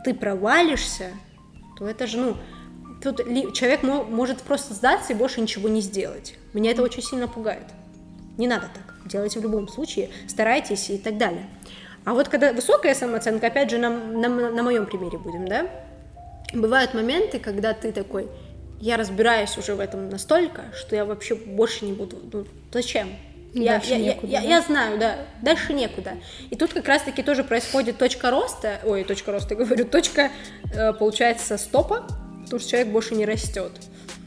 ты 0.04 0.12
провалишься, 0.12 1.10
то 1.78 1.86
это 1.86 2.06
же, 2.06 2.18
ну, 2.18 2.36
тут 3.02 3.18
человек 3.54 3.82
может 3.82 4.42
просто 4.42 4.74
сдаться 4.74 5.12
и 5.12 5.16
больше 5.16 5.40
ничего 5.40 5.68
не 5.68 5.80
сделать. 5.80 6.34
Меня 6.52 6.72
это 6.72 6.82
очень 6.82 7.02
сильно 7.02 7.28
пугает. 7.28 7.66
Не 8.36 8.46
надо 8.46 8.68
так. 8.74 8.91
Делайте 9.04 9.40
в 9.40 9.42
любом 9.42 9.68
случае, 9.68 10.10
старайтесь 10.28 10.90
и 10.90 10.98
так 10.98 11.18
далее. 11.18 11.46
А 12.04 12.14
вот 12.14 12.28
когда 12.28 12.52
высокая 12.52 12.94
самооценка, 12.94 13.46
опять 13.46 13.70
же, 13.70 13.78
на, 13.78 13.90
на, 13.90 14.28
на 14.28 14.62
моем 14.62 14.86
примере 14.86 15.18
будем, 15.18 15.46
да, 15.46 15.68
бывают 16.52 16.94
моменты, 16.94 17.38
когда 17.38 17.74
ты 17.74 17.92
такой, 17.92 18.28
я 18.80 18.96
разбираюсь 18.96 19.56
уже 19.56 19.74
в 19.74 19.80
этом 19.80 20.08
настолько, 20.08 20.62
что 20.74 20.96
я 20.96 21.04
вообще 21.04 21.34
больше 21.34 21.84
не 21.84 21.92
буду, 21.92 22.18
ну, 22.32 22.46
зачем? 22.72 23.08
Я, 23.54 23.80
я, 23.84 23.98
некуда, 23.98 24.26
я, 24.26 24.40
да? 24.40 24.46
я, 24.46 24.56
я 24.56 24.62
знаю, 24.62 24.98
да, 24.98 25.18
дальше 25.42 25.74
некуда. 25.74 26.12
И 26.50 26.56
тут 26.56 26.72
как 26.72 26.88
раз-таки 26.88 27.22
тоже 27.22 27.44
происходит 27.44 27.98
точка 27.98 28.30
роста, 28.30 28.80
ой, 28.82 29.04
точка 29.04 29.30
роста, 29.30 29.54
говорю, 29.54 29.84
точка, 29.84 30.30
э, 30.74 30.92
получается, 30.94 31.58
стопа, 31.58 32.06
потому 32.44 32.60
что 32.60 32.70
человек 32.70 32.88
больше 32.88 33.14
не 33.14 33.26
растет. 33.26 33.72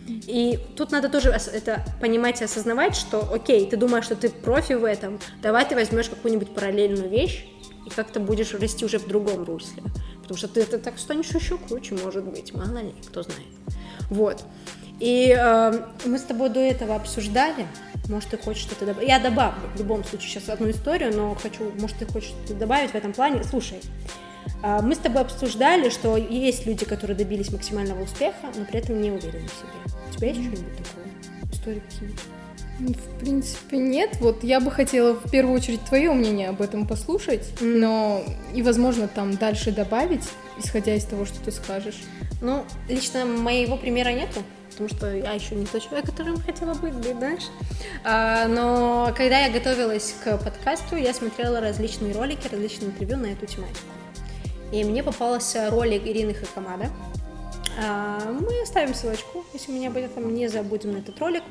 И 0.08 0.60
тут 0.76 0.92
надо 0.92 1.10
тоже 1.10 1.30
это 1.30 1.84
понимать 2.00 2.42
и 2.42 2.44
осознавать, 2.44 2.96
что, 2.96 3.28
окей, 3.34 3.68
ты 3.68 3.76
думаешь, 3.76 4.06
что 4.06 4.16
ты 4.16 4.30
профи 4.30 4.74
в 4.74 4.84
этом, 4.84 5.20
давай 5.42 5.68
ты 5.68 5.76
возьмешь 5.76 6.10
какую-нибудь 6.10 6.54
параллельную 6.54 7.10
вещь 7.10 7.46
и 7.86 7.90
как-то 7.90 8.20
будешь 8.20 8.54
расти 8.54 8.86
уже 8.86 9.00
в 9.00 9.08
другом 9.08 9.44
русле. 9.44 9.84
Потому 10.22 10.38
что 10.38 10.48
ты, 10.48 10.64
ты 10.64 10.78
так 10.78 11.00
станешь 11.00 11.30
еще 11.30 11.58
круче, 11.58 11.96
может 11.96 12.24
быть, 12.24 12.54
мало 12.54 12.80
ли, 12.80 12.94
кто 13.08 13.24
знает. 13.24 13.48
Вот. 14.10 14.44
И 15.00 15.36
э, 15.38 15.86
мы 16.06 16.18
с 16.18 16.24
тобой 16.24 16.50
до 16.50 16.60
этого 16.60 16.96
обсуждали, 16.96 17.68
может, 18.08 18.30
ты 18.30 18.38
хочешь 18.38 18.64
что-то 18.64 18.86
добавить. 18.86 19.10
Я 19.10 19.20
добавлю 19.20 19.62
в 19.76 19.80
любом 19.80 20.04
случае 20.04 20.30
сейчас 20.30 20.50
одну 20.50 20.70
историю, 20.70 21.16
но 21.16 21.36
хочу, 21.36 21.72
может, 21.80 21.98
ты 21.98 22.06
хочешь 22.06 22.30
что-то 22.30 22.54
добавить 22.54 22.92
в 22.92 22.96
этом 22.96 23.14
плане. 23.14 23.44
Слушай, 23.44 23.82
мы 24.62 24.96
с 24.96 24.98
тобой 24.98 25.22
обсуждали, 25.22 25.90
что 25.90 26.18
есть 26.18 26.66
люди, 26.66 26.86
которые 26.86 27.16
добились 27.18 27.52
максимального 27.52 28.04
успеха, 28.04 28.52
но 28.56 28.66
при 28.66 28.80
этом 28.80 29.02
не 29.02 29.12
уверены 29.12 29.48
в 29.48 29.52
себе. 29.52 29.96
У 30.10 30.14
тебя 30.16 30.28
есть 30.30 30.42
что-нибудь 30.42 30.78
такое? 30.78 31.06
Истории 31.52 31.82
какие-нибудь? 31.88 32.22
В 32.80 33.20
принципе, 33.20 33.78
нет. 33.78 34.18
Вот 34.20 34.44
я 34.44 34.60
бы 34.60 34.70
хотела 34.70 35.14
в 35.14 35.32
первую 35.32 35.56
очередь 35.56 35.82
твое 35.86 36.12
мнение 36.12 36.50
об 36.50 36.62
этом 36.62 36.86
послушать, 36.86 37.48
mm. 37.60 37.78
но 37.78 38.24
и, 38.54 38.62
возможно, 38.62 39.08
там 39.08 39.36
дальше 39.38 39.72
добавить, 39.72 40.24
исходя 40.62 40.94
из 40.94 41.06
того, 41.06 41.26
что 41.26 41.40
ты 41.40 41.52
скажешь. 41.52 42.02
Ну, 42.42 42.66
лично 42.90 43.26
моего 43.26 43.78
примера 43.78 44.10
нету, 44.10 44.42
потому 44.72 44.90
что 44.90 45.16
я 45.16 45.32
еще 45.32 45.56
не 45.56 45.66
тот 45.66 45.84
человек, 45.84 46.06
которым 46.06 46.38
хотела 46.38 46.74
быть, 46.74 46.94
знаешь. 46.94 47.44
А, 48.04 48.46
но 48.48 49.14
когда 49.16 49.40
я 49.46 49.50
готовилась 49.50 50.14
к 50.22 50.38
подкасту, 50.38 50.98
я 50.98 51.14
смотрела 51.14 51.62
различные 51.62 52.14
ролики, 52.14 52.50
различные 52.52 52.90
интервью 52.90 53.18
на 53.18 53.28
эту 53.28 53.46
тематику. 53.46 53.80
И 54.72 54.84
мне 54.84 55.04
попался 55.04 55.70
ролик 55.70 56.06
Ирины 56.06 56.34
Хакамада. 56.34 56.90
А, 57.78 58.20
мы 58.32 58.62
оставим 58.62 58.94
ссылочку, 58.94 59.44
если 59.54 59.72
меня 59.72 59.90
будет 59.90 60.16
там, 60.16 60.34
не 60.34 60.48
забудем 60.48 60.94
на 60.94 60.98
этот 60.98 61.20
ролик. 61.20 61.44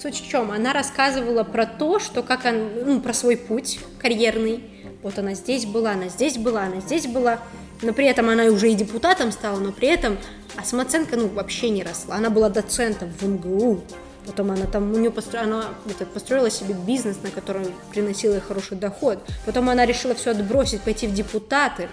Суть 0.00 0.20
в 0.20 0.28
чем? 0.28 0.50
Она 0.50 0.72
рассказывала 0.72 1.44
про 1.44 1.66
то, 1.66 1.98
что 1.98 2.22
как 2.22 2.44
он, 2.44 2.70
ну, 2.84 3.00
про 3.00 3.14
свой 3.14 3.36
путь 3.36 3.78
карьерный. 4.00 4.64
Вот 5.02 5.18
она 5.18 5.34
здесь 5.34 5.66
была, 5.66 5.92
она 5.92 6.08
здесь 6.08 6.38
была, 6.38 6.62
она 6.64 6.80
здесь 6.80 7.06
была. 7.06 7.38
Но 7.80 7.92
при 7.92 8.06
этом 8.06 8.28
она 8.28 8.44
уже 8.44 8.70
и 8.70 8.74
депутатом 8.74 9.32
стала, 9.32 9.58
но 9.58 9.72
при 9.72 9.88
этом 9.88 10.18
а 10.56 10.64
самооценка, 10.64 11.16
ну, 11.16 11.28
вообще 11.28 11.70
не 11.70 11.82
росла. 11.82 12.16
Она 12.16 12.30
была 12.30 12.48
доцентом 12.48 13.10
в 13.18 13.26
МГУ. 13.26 13.80
Потом 14.26 14.52
она 14.52 14.66
там, 14.66 14.92
у 14.92 14.98
нее 14.98 15.10
постро... 15.10 15.40
она 15.40 15.64
это, 15.88 16.06
построила 16.06 16.50
себе 16.50 16.74
бизнес, 16.74 17.16
на 17.22 17.30
котором 17.30 17.64
приносила 17.90 18.34
ей 18.34 18.40
хороший 18.40 18.76
доход. 18.76 19.18
Потом 19.46 19.68
она 19.68 19.84
решила 19.86 20.14
все 20.14 20.30
отбросить, 20.30 20.82
пойти 20.82 21.06
в 21.06 21.14
депутаты. 21.14 21.88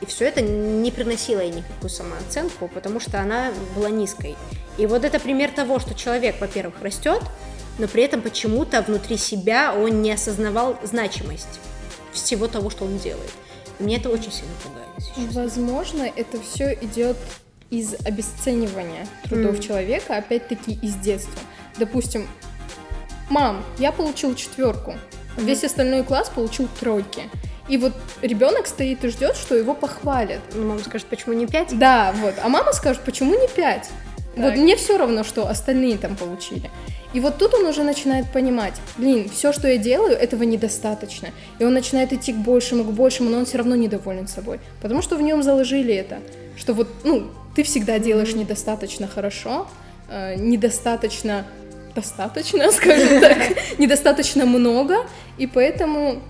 И 0.00 0.06
все 0.06 0.26
это 0.26 0.42
не 0.42 0.90
приносило 0.90 1.40
ей 1.40 1.52
никакую 1.52 1.90
самооценку, 1.90 2.68
потому 2.68 3.00
что 3.00 3.20
она 3.20 3.52
была 3.74 3.88
низкой. 3.88 4.36
И 4.76 4.86
вот 4.86 5.04
это 5.04 5.18
пример 5.18 5.50
того, 5.50 5.78
что 5.78 5.94
человек, 5.94 6.36
во-первых, 6.40 6.82
растет, 6.82 7.22
но 7.78 7.88
при 7.88 8.02
этом 8.02 8.20
почему-то 8.20 8.82
внутри 8.82 9.16
себя 9.16 9.74
он 9.74 10.02
не 10.02 10.12
осознавал 10.12 10.78
значимость 10.82 11.60
всего 12.12 12.46
того, 12.48 12.70
что 12.70 12.84
он 12.84 12.98
делает. 12.98 13.30
И 13.78 13.84
меня 13.84 13.98
это 13.98 14.10
очень 14.10 14.32
сильно 14.32 14.52
пугает. 14.62 15.32
Возможно, 15.34 16.02
это 16.02 16.40
все 16.40 16.74
идет 16.74 17.16
из 17.70 17.94
обесценивания 18.04 19.06
трудов 19.24 19.56
mm. 19.56 19.62
человека, 19.62 20.16
опять-таки 20.16 20.78
из 20.82 20.94
детства. 20.94 21.40
Допустим, 21.78 22.28
мам, 23.28 23.64
я 23.78 23.92
получил 23.92 24.34
четверку, 24.34 24.92
mm-hmm. 24.92 25.44
весь 25.44 25.64
остальной 25.64 26.04
класс 26.04 26.30
получил 26.34 26.68
тройки. 26.80 27.22
И 27.68 27.78
вот 27.78 27.92
ребенок 28.22 28.66
стоит 28.66 29.04
и 29.04 29.08
ждет, 29.08 29.36
что 29.36 29.54
его 29.54 29.74
похвалят. 29.74 30.40
Ну, 30.54 30.66
мама 30.66 30.80
скажет, 30.80 31.06
почему 31.08 31.34
не 31.34 31.46
пять? 31.46 31.76
Да, 31.76 32.14
вот. 32.16 32.34
А 32.42 32.48
мама 32.48 32.72
скажет, 32.72 33.02
почему 33.02 33.38
не 33.38 33.48
пять? 33.48 33.90
Вот 34.36 34.54
мне 34.56 34.76
все 34.76 34.98
равно, 34.98 35.24
что 35.24 35.48
остальные 35.48 35.96
там 35.96 36.14
получили. 36.14 36.70
И 37.14 37.20
вот 37.20 37.38
тут 37.38 37.54
он 37.54 37.64
уже 37.64 37.82
начинает 37.82 38.30
понимать, 38.30 38.74
блин, 38.98 39.30
все, 39.30 39.52
что 39.52 39.68
я 39.68 39.78
делаю, 39.78 40.12
этого 40.12 40.42
недостаточно. 40.42 41.28
И 41.58 41.64
он 41.64 41.72
начинает 41.72 42.12
идти 42.12 42.32
к 42.32 42.36
большему, 42.36 42.84
к 42.84 42.92
большему, 42.92 43.30
но 43.30 43.38
он 43.38 43.46
все 43.46 43.56
равно 43.56 43.74
недоволен 43.74 44.28
собой. 44.28 44.60
Потому 44.82 45.00
что 45.00 45.16
в 45.16 45.22
нем 45.22 45.42
заложили 45.42 45.94
это. 45.94 46.18
Что 46.58 46.74
вот, 46.74 46.88
ну, 47.04 47.30
ты 47.54 47.62
всегда 47.62 47.98
делаешь 47.98 48.34
недостаточно 48.34 49.08
хорошо, 49.08 49.66
э, 50.10 50.34
недостаточно 50.36 51.46
достаточно, 51.94 52.70
скажем 52.72 53.20
так, 53.20 53.38
недостаточно 53.78 54.44
много, 54.44 55.06
и 55.38 55.46
поэтому 55.46 56.20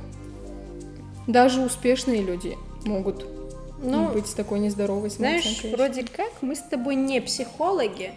даже 1.26 1.60
успешные 1.60 2.22
люди 2.22 2.56
могут 2.84 3.26
ну, 3.82 4.10
быть 4.12 4.34
такой 4.34 4.60
нездоровой 4.60 5.10
Знаешь, 5.10 5.62
вроде 5.64 6.04
как 6.04 6.30
мы 6.40 6.54
с 6.54 6.60
тобой 6.60 6.94
не 6.94 7.20
психологи, 7.20 8.12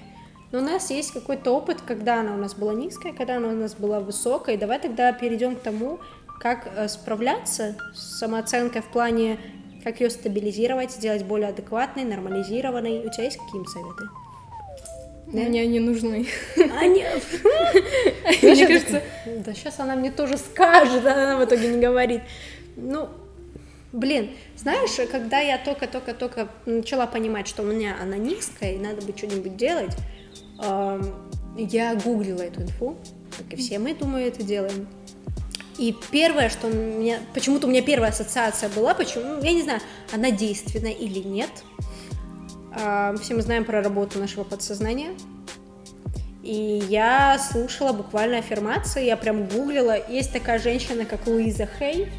но 0.51 0.59
у 0.59 0.61
нас 0.61 0.89
есть 0.89 1.11
какой-то 1.11 1.51
опыт, 1.51 1.79
когда 1.85 2.21
она 2.21 2.33
у 2.33 2.37
нас 2.37 2.55
была 2.55 2.73
низкая, 2.73 3.13
когда 3.13 3.37
она 3.37 3.49
у 3.49 3.55
нас 3.55 3.75
была 3.75 3.99
высокая. 3.99 4.55
И 4.55 4.57
давай 4.57 4.79
тогда 4.79 5.11
перейдем 5.13 5.55
к 5.55 5.59
тому, 5.59 5.99
как 6.39 6.67
э, 6.75 6.87
справляться 6.87 7.75
с 7.93 8.17
самооценкой 8.19 8.81
в 8.81 8.85
плане, 8.85 9.37
как 9.83 9.99
ее 10.01 10.09
стабилизировать, 10.09 10.91
сделать 10.91 11.23
более 11.23 11.49
адекватной, 11.49 12.03
нормализированной. 12.03 13.05
У 13.05 13.11
тебя 13.11 13.25
есть 13.25 13.37
какие-нибудь 13.37 13.69
советы? 13.69 14.03
Да? 15.27 15.41
Мне 15.41 15.61
они 15.61 15.79
нужны. 15.79 16.25
А 16.57 16.87
нет. 16.87 17.21
Мне 18.41 18.67
кажется... 18.67 19.03
Да 19.45 19.53
сейчас 19.53 19.79
она 19.79 19.95
мне 19.95 20.09
тоже 20.09 20.37
скажет, 20.37 21.05
а 21.05 21.13
она 21.13 21.37
в 21.37 21.45
итоге 21.45 21.67
не 21.67 21.79
говорит. 21.79 22.21
Ну, 22.81 23.09
блин, 23.91 24.31
знаешь, 24.55 24.91
когда 25.11 25.39
я 25.39 25.57
только-только-только 25.57 26.49
начала 26.65 27.07
понимать, 27.07 27.47
что 27.47 27.63
у 27.63 27.65
меня 27.65 27.97
она 28.01 28.17
низкая, 28.17 28.73
и 28.73 28.77
надо 28.77 29.05
бы 29.05 29.17
что-нибудь 29.17 29.57
делать, 29.57 29.95
я 31.57 31.95
гуглила 31.95 32.41
эту 32.41 32.61
инфу, 32.61 32.97
как 33.37 33.53
и 33.53 33.55
все 33.55 33.79
мы, 33.79 33.93
думаю, 33.93 34.27
это 34.27 34.43
делаем. 34.43 34.87
И 35.77 35.95
первое, 36.11 36.49
что 36.49 36.67
у 36.67 36.71
меня, 36.71 37.19
почему-то 37.33 37.67
у 37.67 37.69
меня 37.69 37.81
первая 37.81 38.11
ассоциация 38.11 38.69
была, 38.69 38.93
почему, 38.93 39.23
ну, 39.23 39.43
я 39.43 39.53
не 39.53 39.61
знаю, 39.61 39.79
она 40.13 40.29
действенна 40.31 40.87
или 40.87 41.19
нет. 41.19 41.49
Все 43.21 43.33
мы 43.33 43.41
знаем 43.41 43.65
про 43.65 43.81
работу 43.81 44.19
нашего 44.19 44.43
подсознания. 44.43 45.11
И 46.43 46.83
я 46.89 47.39
слушала 47.39 47.93
буквально 47.93 48.39
аффирмации, 48.39 49.05
я 49.05 49.17
прям 49.17 49.47
гуглила. 49.47 49.97
Есть 50.09 50.33
такая 50.33 50.59
женщина, 50.59 51.05
как 51.05 51.27
Луиза 51.27 51.67
Хей 51.79 52.11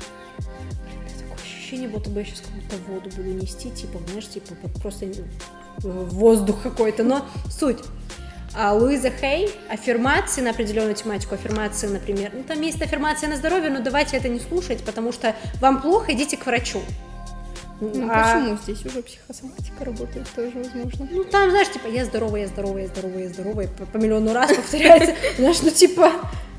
ощущение, 1.71 1.89
будто 1.89 2.11
бы 2.11 2.21
я 2.21 2.27
сейчас 2.27 2.41
какую-то 2.41 2.77
воду 2.91 3.11
буду 3.17 3.29
нести, 3.29 3.71
типа, 3.71 4.01
знаешь, 4.09 4.29
типа, 4.29 4.55
просто 4.81 5.07
воздух 5.79 6.63
какой-то, 6.63 7.05
но 7.05 7.25
суть. 7.49 7.79
А 8.55 8.73
Луиза 8.73 9.11
Хей, 9.11 9.49
аффирмации 9.71 10.41
на 10.41 10.51
определенную 10.51 10.97
тематику, 10.97 11.37
аффирмации, 11.37 11.87
например, 11.87 12.33
ну 12.35 12.43
там 12.43 12.61
есть 12.61 12.83
аффирмация 12.83 13.29
на 13.29 13.37
здоровье, 13.37 13.71
но 13.71 13.81
давайте 13.81 14.17
это 14.17 14.29
не 14.29 14.41
слушать, 14.41 14.83
потому 14.83 15.13
что 15.13 15.37
вам 15.61 15.81
плохо, 15.81 16.13
идите 16.13 16.37
к 16.37 16.47
врачу. 16.47 16.81
Ну 17.81 18.09
а... 18.11 18.41
почему 18.41 18.59
здесь 18.59 18.85
уже 18.85 19.03
психосоматика 19.03 19.85
работает 19.85 20.29
тоже, 20.35 20.53
возможно? 20.57 21.09
Ну 21.13 21.23
там, 21.23 21.51
знаешь, 21.51 21.71
типа, 21.71 21.87
я 21.87 22.05
здоровая, 22.05 22.43
я 22.43 22.49
здоровая, 22.49 22.83
я 22.83 22.89
здоровая, 22.89 23.23
я 23.23 23.29
здоровая, 23.29 23.69
по, 23.69 23.87
по 23.87 23.97
миллиону 23.97 24.33
раз 24.33 24.53
повторяется, 24.53 25.15
знаешь, 25.39 25.63
ну 25.63 25.71
типа, 25.71 26.13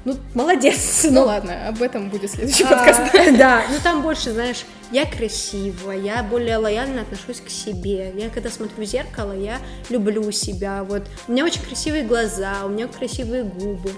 ну, 0.04 0.16
молодец. 0.34 1.04
Ну, 1.06 1.12
ну 1.12 1.26
ладно, 1.26 1.68
об 1.68 1.82
этом 1.82 2.10
будет 2.10 2.32
следующий 2.32 2.64
а, 2.64 2.70
подкаст. 2.70 3.02
Да, 3.38 3.64
ну 3.70 3.76
там 3.84 4.02
больше, 4.02 4.32
знаешь, 4.32 4.66
я 4.92 5.06
красивая, 5.06 5.98
я 5.98 6.24
более 6.24 6.58
лояльно 6.58 7.02
отношусь 7.02 7.40
к 7.40 7.50
себе. 7.50 8.12
Я 8.16 8.30
когда 8.30 8.50
смотрю 8.50 8.84
в 8.84 8.88
зеркало, 8.88 9.34
я 9.34 9.60
люблю 9.90 10.32
себя. 10.32 10.84
Вот 10.84 11.04
у 11.28 11.32
меня 11.32 11.46
очень 11.46 11.62
красивые 11.62 12.04
глаза, 12.04 12.66
у 12.66 12.70
меня 12.70 12.88
красивые 12.88 13.44
губы. 13.44 13.92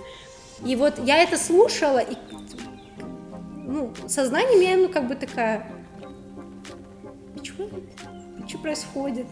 И 0.66 0.76
вот 0.76 1.00
я 1.00 1.24
это 1.24 1.38
слушала, 1.38 2.00
и 2.00 2.16
ну, 3.66 3.94
сознанием 4.08 4.62
я, 4.62 4.78
ну, 4.78 4.90
как 4.90 5.08
бы 5.08 5.16
такая, 5.16 5.72
что, 7.42 7.70
что 8.48 8.58
происходит? 8.58 9.28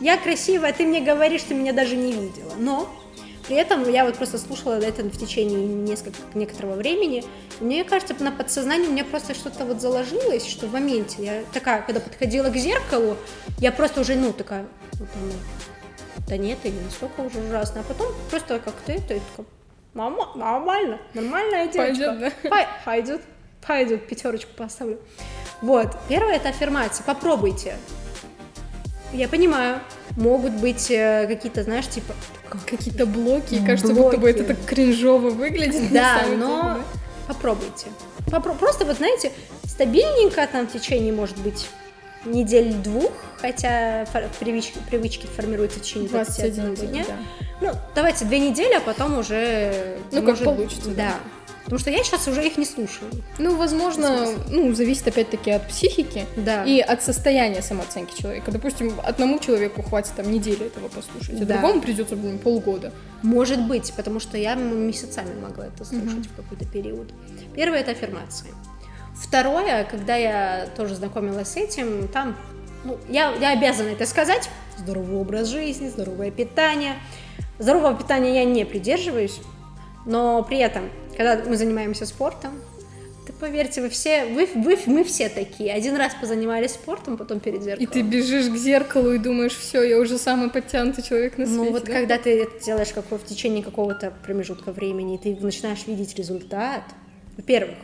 Я 0.00 0.16
красивая, 0.16 0.70
а 0.70 0.72
ты 0.72 0.84
мне 0.84 1.00
говоришь, 1.00 1.42
ты 1.42 1.54
меня 1.54 1.72
даже 1.72 1.96
не 1.96 2.12
видела. 2.12 2.52
Но 2.58 2.88
при 3.50 3.56
этом 3.56 3.90
я 3.90 4.04
вот 4.04 4.14
просто 4.14 4.38
слушала 4.38 4.74
это 4.74 5.02
в 5.02 5.18
течение 5.18 5.58
несколько, 5.58 6.18
некоторого 6.34 6.76
времени. 6.76 7.24
И 7.60 7.64
мне 7.64 7.82
кажется, 7.82 8.14
на 8.20 8.30
подсознании 8.30 8.86
у 8.86 8.92
меня 8.92 9.04
просто 9.04 9.34
что-то 9.34 9.64
вот 9.64 9.80
заложилось, 9.80 10.46
что 10.46 10.68
в 10.68 10.72
моменте 10.72 11.16
я 11.24 11.42
такая, 11.52 11.82
когда 11.82 11.98
подходила 11.98 12.48
к 12.48 12.54
зеркалу, 12.54 13.16
я 13.58 13.72
просто 13.72 14.02
уже, 14.02 14.14
ну, 14.14 14.32
такая, 14.32 14.66
вот 14.92 15.08
оно, 15.16 15.32
да 16.28 16.36
нет, 16.36 16.58
это 16.62 16.72
не 16.72 16.80
настолько 16.80 17.22
уже 17.22 17.40
ужасно. 17.40 17.80
А 17.80 17.82
потом 17.82 18.12
просто 18.30 18.60
как-то 18.60 18.92
это, 18.92 19.14
и 19.14 19.18
такая, 19.18 19.46
мама, 19.94 20.30
нормально, 20.36 21.00
нормальная 21.12 21.66
девочка. 21.66 22.04
Пойдет, 22.04 22.32
да? 22.44 22.68
Пойдет, 22.84 23.20
пойдет, 23.66 24.06
пятерочку 24.06 24.52
поставлю. 24.56 25.00
Вот, 25.60 25.88
первое 26.08 26.36
это 26.36 26.50
аффирмация, 26.50 27.02
попробуйте. 27.02 27.74
Я 29.12 29.28
понимаю, 29.28 29.80
могут 30.16 30.52
быть 30.52 30.90
э, 30.90 31.26
какие-то, 31.26 31.62
знаешь, 31.62 31.88
типа 31.88 32.14
какие-то 32.66 33.06
блоки, 33.06 33.54
и 33.54 33.64
кажется, 33.64 33.92
блоки. 33.92 34.16
будто 34.16 34.18
бы 34.18 34.30
это 34.30 34.44
так 34.44 34.56
кринжово 34.64 35.30
выглядит. 35.30 35.92
Да, 35.92 36.22
но 36.36 36.74
деле, 36.74 36.84
попробуйте. 37.26 37.86
Попро... 38.30 38.54
Просто 38.54 38.84
вот 38.84 38.96
знаете, 38.96 39.32
стабильненько 39.64 40.46
там 40.46 40.68
в 40.68 40.72
течение, 40.72 41.12
может 41.12 41.38
быть, 41.38 41.66
недель 42.24 42.74
двух, 42.74 43.12
хотя 43.40 44.06
привычки, 44.38 44.78
привычки 44.88 45.26
формируются 45.26 45.78
в 45.78 45.82
течение 45.82 46.08
21 46.08 46.74
дня. 46.74 47.04
Да. 47.08 47.16
Ну, 47.60 47.72
давайте 47.94 48.24
две 48.24 48.38
недели, 48.38 48.74
а 48.74 48.80
потом 48.80 49.18
уже... 49.18 49.98
Ну, 50.12 50.22
может, 50.22 50.38
как 50.38 50.44
получится. 50.44 50.90
Да. 50.90 50.94
да. 50.94 51.14
Потому 51.70 51.78
что 51.78 51.90
я 51.90 52.02
сейчас 52.02 52.26
уже 52.26 52.44
их 52.44 52.58
не 52.58 52.66
слушаю. 52.66 53.08
Ну, 53.38 53.54
возможно, 53.54 54.26
ну, 54.48 54.74
зависит 54.74 55.06
опять-таки 55.06 55.52
от 55.52 55.68
психики 55.68 56.26
да. 56.34 56.64
и 56.64 56.80
от 56.80 57.00
состояния 57.00 57.62
самооценки 57.62 58.20
человека. 58.20 58.50
Допустим, 58.50 58.94
одному 59.04 59.38
человеку 59.38 59.80
хватит 59.82 60.14
там 60.16 60.32
недели 60.32 60.66
этого 60.66 60.88
послушать, 60.88 61.40
а 61.40 61.44
да. 61.44 61.54
другому 61.54 61.80
придется, 61.80 62.16
блин, 62.16 62.40
полгода. 62.40 62.92
Может 63.22 63.68
быть, 63.68 63.92
потому 63.96 64.18
что 64.18 64.36
я 64.36 64.56
месяцами 64.56 65.32
могла 65.40 65.68
это 65.68 65.84
слушать 65.84 66.26
угу. 66.26 66.28
в 66.32 66.36
какой-то 66.42 66.64
период. 66.64 67.12
Первое 67.54 67.78
это 67.78 67.92
аффирмации. 67.92 68.48
Второе, 69.14 69.84
когда 69.84 70.16
я 70.16 70.68
тоже 70.76 70.96
знакомилась 70.96 71.50
с 71.52 71.56
этим, 71.56 72.08
там, 72.08 72.36
ну, 72.82 72.98
я, 73.08 73.32
я 73.34 73.52
обязана 73.52 73.90
это 73.90 74.06
сказать. 74.06 74.50
Здоровый 74.76 75.18
образ 75.18 75.46
жизни, 75.46 75.88
здоровое 75.88 76.32
питание. 76.32 76.96
Здорового 77.60 77.94
питания 77.94 78.34
я 78.34 78.44
не 78.44 78.64
придерживаюсь, 78.64 79.40
Но 80.04 80.42
при 80.42 80.58
этом, 80.58 80.90
когда 81.20 81.44
мы 81.44 81.56
занимаемся 81.58 82.06
спортом, 82.06 82.52
да 83.26 83.34
поверьте, 83.38 83.82
вы 83.82 83.90
все, 83.90 84.24
вы, 84.24 84.48
вы, 84.54 84.78
мы 84.86 85.04
все 85.04 85.28
такие. 85.28 85.70
Один 85.70 85.94
раз 85.96 86.14
позанимались 86.18 86.70
спортом, 86.70 87.18
потом 87.18 87.40
перед 87.40 87.62
зеркалом. 87.62 87.90
И 87.90 87.92
ты 87.92 88.00
бежишь 88.00 88.46
к 88.46 88.56
зеркалу 88.56 89.12
и 89.12 89.18
думаешь, 89.18 89.54
все, 89.54 89.82
я 89.82 89.98
уже 89.98 90.16
самый 90.16 90.48
подтянутый 90.48 91.04
человек 91.04 91.36
на 91.36 91.44
свете. 91.44 91.60
Ну 91.62 91.72
вот 91.72 91.84
да? 91.84 91.92
когда 91.92 92.16
ты 92.16 92.44
это 92.44 92.64
делаешь 92.64 92.88
какой, 92.94 93.18
в 93.18 93.26
течение 93.26 93.62
какого-то 93.62 94.14
промежутка 94.24 94.72
времени, 94.72 95.20
ты 95.22 95.36
начинаешь 95.38 95.86
видеть 95.86 96.16
результат. 96.16 96.84
Во-первых, 97.36 97.76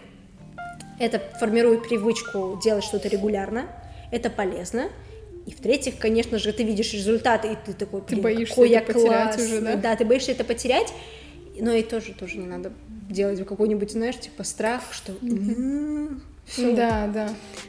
это 0.98 1.20
формирует 1.38 1.86
привычку 1.86 2.58
делать 2.64 2.84
что-то 2.84 3.08
регулярно, 3.08 3.66
это 4.12 4.30
полезно. 4.30 4.88
И 5.44 5.50
в-третьих, 5.50 5.98
конечно 5.98 6.38
же, 6.38 6.54
ты 6.54 6.62
видишь 6.64 6.94
результаты, 6.94 7.48
и 7.48 7.56
ты 7.66 7.74
такой, 7.74 8.00
ты 8.00 8.16
боишься 8.16 8.54
какой 8.54 8.70
это 8.70 8.78
я 8.78 8.80
потерять 8.80 9.24
классный. 9.24 9.44
уже, 9.44 9.60
да? 9.60 9.76
Да, 9.76 9.96
ты 9.96 10.06
боишься 10.06 10.32
это 10.32 10.42
потерять, 10.42 10.94
но 11.60 11.72
и 11.72 11.82
тоже, 11.82 12.14
тоже 12.14 12.38
не 12.38 12.46
надо 12.46 12.72
делать 13.08 13.44
какой-нибудь, 13.46 13.90
знаешь, 13.92 14.18
типа 14.18 14.44
страх, 14.44 14.82
что... 14.92 15.12
Всё. 16.46 16.76
Да, 16.76 17.08
да. 17.08 17.28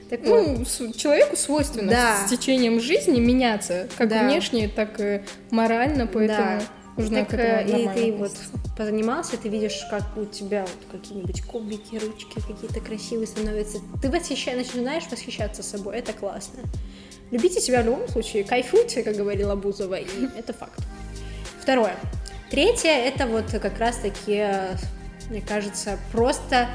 Так 0.09 0.19
ну, 0.23 0.63
с- 0.63 0.93
человеку 0.93 1.35
свойственно 1.35 1.89
Да. 1.89 2.15
с 2.27 2.29
течением 2.29 2.79
жизни 2.79 3.19
меняться, 3.19 3.87
как 3.97 4.07
Да. 4.09 4.23
внешне, 4.23 4.67
так 4.69 4.99
и 4.99 5.23
морально, 5.49 6.05
поэтому 6.05 6.59
Да. 6.59 6.61
нужно 6.95 7.17
Так, 7.21 7.29
к 7.29 7.33
этому 7.33 7.89
э, 7.89 7.93
и 7.99 8.11
ты 8.11 8.11
вот 8.13 8.33
позанимался, 8.77 9.35
ты 9.37 9.49
видишь, 9.49 9.83
как 9.89 10.03
у 10.15 10.25
тебя 10.25 10.61
вот 10.61 10.99
какие-нибудь 11.01 11.41
кубики, 11.41 11.95
ручки 11.95 12.35
какие-то 12.35 12.79
красивые 12.79 13.25
становятся. 13.25 13.79
Ты 13.99 14.11
восхища... 14.11 14.51
начинаешь 14.55 15.05
восхищаться 15.09 15.63
собой, 15.63 15.97
это 15.97 16.13
классно. 16.13 16.59
Любите 17.31 17.59
себя 17.59 17.81
в 17.81 17.85
любом 17.87 18.07
случае, 18.07 18.43
кайфуйте, 18.43 19.01
как 19.01 19.15
говорила 19.15 19.55
Бузова, 19.55 19.95
и 19.95 20.05
это 20.37 20.53
факт. 20.53 20.79
Второе. 21.59 21.95
Третье, 22.51 22.91
это 22.91 23.25
вот 23.25 23.45
как 23.59 23.79
раз-таки, 23.79 24.45
мне 25.29 25.41
кажется, 25.41 25.97
просто 26.11 26.67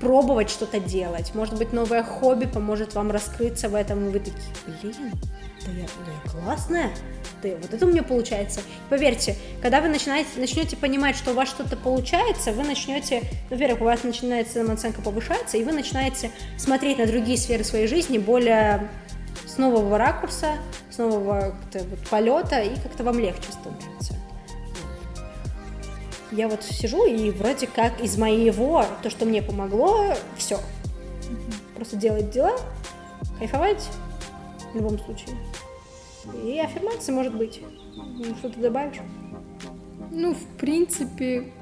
пробовать 0.00 0.50
что-то 0.50 0.80
делать. 0.80 1.34
Может 1.34 1.58
быть, 1.58 1.72
новое 1.72 2.02
хобби 2.02 2.46
поможет 2.46 2.94
вам 2.94 3.10
раскрыться 3.10 3.68
в 3.68 3.74
этом, 3.74 4.08
и 4.08 4.10
вы 4.10 4.18
такие, 4.20 4.34
блин, 4.82 5.12
да 5.66 5.72
я, 5.72 5.86
да 5.86 6.12
я 6.12 6.30
классная, 6.30 6.90
да 7.42 7.48
вот 7.60 7.74
это 7.74 7.84
у 7.84 7.88
меня 7.88 8.02
получается. 8.02 8.60
Поверьте, 8.88 9.36
когда 9.60 9.80
вы 9.80 9.88
начинаете, 9.88 10.28
начнете 10.36 10.76
понимать, 10.76 11.16
что 11.16 11.32
у 11.32 11.34
вас 11.34 11.48
что-то 11.48 11.76
получается, 11.76 12.52
вы 12.52 12.62
начнете, 12.64 13.22
во-первых, 13.50 13.80
у 13.80 13.84
вас 13.84 14.04
начинает 14.04 14.48
самооценка 14.48 15.02
повышаться, 15.02 15.56
и 15.56 15.64
вы 15.64 15.72
начинаете 15.72 16.30
смотреть 16.56 16.98
на 16.98 17.06
другие 17.06 17.36
сферы 17.36 17.64
своей 17.64 17.86
жизни 17.86 18.18
более 18.18 18.88
с 19.46 19.58
нового 19.58 19.98
ракурса, 19.98 20.54
с 20.90 20.98
нового 20.98 21.56
вот 21.72 22.08
полета, 22.08 22.60
и 22.60 22.74
как-то 22.80 23.04
вам 23.04 23.18
легче 23.18 23.50
становится. 23.50 24.17
Я 26.30 26.48
вот 26.48 26.62
сижу 26.62 27.06
и 27.06 27.30
вроде 27.30 27.66
как 27.66 28.00
из 28.00 28.18
моего, 28.18 28.84
то, 29.02 29.10
что 29.10 29.24
мне 29.24 29.42
помогло, 29.42 30.14
все. 30.36 30.58
Просто 31.74 31.96
делать 31.96 32.30
дела, 32.30 32.58
кайфовать 33.38 33.88
в 34.72 34.76
любом 34.76 34.98
случае. 34.98 35.36
И 36.44 36.58
аффирмации, 36.60 37.12
может 37.12 37.34
быть. 37.34 37.60
Ну, 37.96 38.34
Что 38.36 38.50
ты 38.50 38.60
добавишь? 38.60 38.98
Ну, 40.10 40.34
в 40.34 40.44
принципе, 40.58 41.52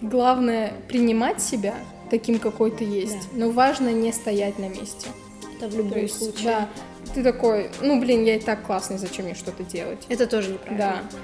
главное 0.00 0.72
принимать 0.88 1.40
себя 1.40 1.74
таким, 2.10 2.38
какой 2.38 2.70
ты 2.70 2.84
есть, 2.84 3.28
но 3.32 3.50
важно 3.50 3.92
не 3.92 4.12
стоять 4.12 4.58
на 4.58 4.68
месте. 4.68 5.08
Это 5.56 5.68
в 5.68 5.76
любом 5.76 5.98
есть, 5.98 6.18
случае. 6.18 6.44
да, 6.44 6.68
ты 7.14 7.22
такой, 7.22 7.70
ну, 7.80 8.00
блин, 8.00 8.24
я 8.24 8.36
и 8.36 8.40
так 8.40 8.62
классный, 8.64 8.98
зачем 8.98 9.26
мне 9.26 9.34
что-то 9.34 9.62
делать? 9.62 10.04
Это 10.08 10.26
тоже 10.26 10.50
неправильно. 10.50 11.02
Да, 11.10 11.18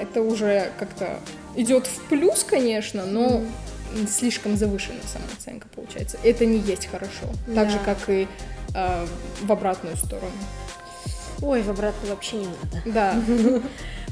это 0.00 0.22
уже 0.22 0.70
как-то 0.78 1.20
идет 1.54 1.86
в 1.86 2.00
плюс, 2.08 2.44
конечно, 2.44 3.04
но 3.06 3.42
слишком 4.08 4.56
завышенная 4.56 5.02
самооценка 5.06 5.68
получается. 5.74 6.18
Это 6.22 6.44
не 6.44 6.58
есть 6.58 6.86
хорошо, 6.86 7.26
так 7.54 7.70
же 7.70 7.78
как 7.84 7.98
и 8.08 8.28
э, 8.74 9.06
в 9.42 9.52
обратную 9.52 9.96
сторону. 9.96 10.32
Ой, 11.42 11.62
в 11.62 11.70
обратно 11.70 12.10
вообще 12.10 12.36
не 12.36 12.46
надо. 12.46 12.82
Да, 12.86 13.14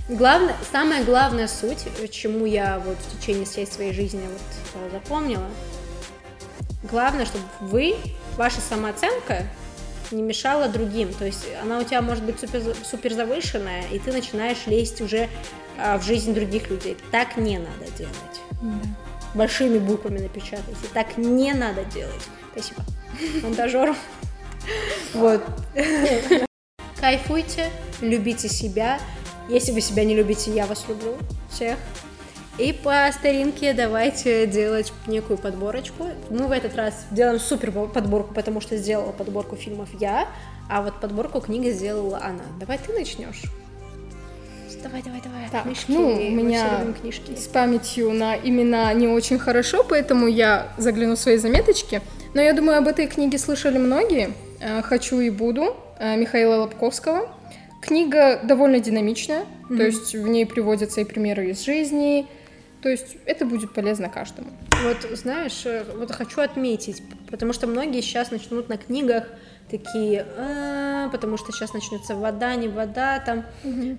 Главное, 0.08 0.54
самая 0.70 1.02
главная 1.02 1.48
суть, 1.48 1.86
чему 2.10 2.44
я 2.44 2.78
вот 2.84 2.98
в 2.98 3.18
течение 3.18 3.46
всей 3.46 3.66
своей 3.66 3.94
жизни 3.94 4.20
вот 4.20 4.82
э, 4.82 4.90
запомнила, 4.92 5.48
главное, 6.90 7.24
чтобы 7.24 7.44
вы, 7.60 7.96
ваша 8.36 8.60
самооценка 8.60 9.44
не 10.14 10.22
мешала 10.22 10.68
другим. 10.68 11.12
То 11.12 11.26
есть 11.26 11.46
она 11.62 11.78
у 11.78 11.84
тебя 11.84 12.02
может 12.02 12.24
быть 12.24 12.40
супер, 12.40 12.62
супер 12.84 13.12
завышенная, 13.12 13.84
и 13.92 13.98
ты 13.98 14.12
начинаешь 14.12 14.66
лезть 14.66 15.00
уже 15.00 15.28
а, 15.78 15.98
в 15.98 16.02
жизнь 16.02 16.34
других 16.34 16.70
людей. 16.70 16.96
Так 17.10 17.36
не 17.36 17.58
надо 17.58 17.90
делать. 17.96 18.14
Большими 19.34 19.78
буквами 19.78 20.20
напечатайте. 20.20 20.86
Так 20.92 21.16
не 21.16 21.52
надо 21.52 21.84
делать. 21.84 22.22
Спасибо. 22.52 22.84
Монтажеру. 23.42 23.94
Вот. 25.12 25.42
Кайфуйте, 27.00 27.70
любите 28.00 28.48
себя. 28.48 28.98
Если 29.48 29.72
вы 29.72 29.80
себя 29.80 30.04
не 30.04 30.14
любите, 30.14 30.52
я 30.52 30.66
вас 30.66 30.86
люблю. 30.88 31.18
Всех. 31.50 31.76
И 32.56 32.72
по 32.72 33.10
старинке 33.12 33.72
давайте 33.72 34.46
делать 34.46 34.92
некую 35.08 35.38
подборочку. 35.38 36.06
Мы 36.30 36.46
в 36.46 36.52
этот 36.52 36.76
раз 36.76 37.06
делаем 37.10 37.40
супер 37.40 37.72
подборку, 37.72 38.32
потому 38.32 38.60
что 38.60 38.76
сделала 38.76 39.10
подборку 39.10 39.56
фильмов 39.56 39.88
я, 39.98 40.28
а 40.70 40.82
вот 40.82 41.00
подборку 41.00 41.40
книг 41.40 41.72
сделала 41.72 42.20
она. 42.22 42.44
Давай 42.60 42.78
ты 42.78 42.92
начнешь. 42.92 43.42
Давай, 44.84 45.02
давай, 45.02 45.20
давай. 45.22 45.48
Так, 45.50 45.64
книжки. 45.64 45.90
ну, 45.90 46.12
у 46.12 46.30
меня 46.30 46.84
книжки. 47.00 47.34
с 47.34 47.46
памятью 47.46 48.12
на 48.12 48.36
имена 48.36 48.92
не 48.92 49.08
очень 49.08 49.38
хорошо, 49.38 49.82
поэтому 49.82 50.28
я 50.28 50.68
загляну 50.76 51.16
в 51.16 51.18
свои 51.18 51.38
заметочки. 51.38 52.02
Но 52.34 52.42
я 52.42 52.52
думаю, 52.52 52.78
об 52.78 52.86
этой 52.86 53.06
книге 53.06 53.38
слышали 53.38 53.78
многие. 53.78 54.34
Э, 54.60 54.82
«Хочу 54.82 55.20
и 55.20 55.30
буду» 55.30 55.74
э, 55.98 56.16
Михаила 56.16 56.56
Лобковского. 56.56 57.30
Книга 57.80 58.40
довольно 58.42 58.78
динамичная, 58.78 59.44
то 59.68 59.82
есть 59.82 60.14
в 60.14 60.28
ней 60.28 60.46
приводятся 60.46 61.00
и 61.00 61.04
примеры 61.04 61.50
из 61.50 61.64
жизни, 61.64 62.26
то 62.84 62.90
есть 62.90 63.16
это 63.24 63.46
будет 63.46 63.72
полезно 63.72 64.10
каждому. 64.10 64.50
Вот, 64.82 65.16
знаешь, 65.16 65.64
э, 65.64 65.84
вот 65.96 66.10
хочу 66.12 66.42
отметить, 66.42 67.02
потому 67.30 67.54
что 67.54 67.66
многие 67.66 68.02
сейчас 68.02 68.30
начнут 68.30 68.68
на 68.68 68.76
книгах 68.76 69.24
такие, 69.70 70.26
«А, 70.36 71.08
потому 71.08 71.38
что 71.38 71.50
сейчас 71.50 71.72
начнется 71.72 72.14
вода, 72.14 72.54
не 72.56 72.68
вода, 72.68 73.20
там. 73.20 73.46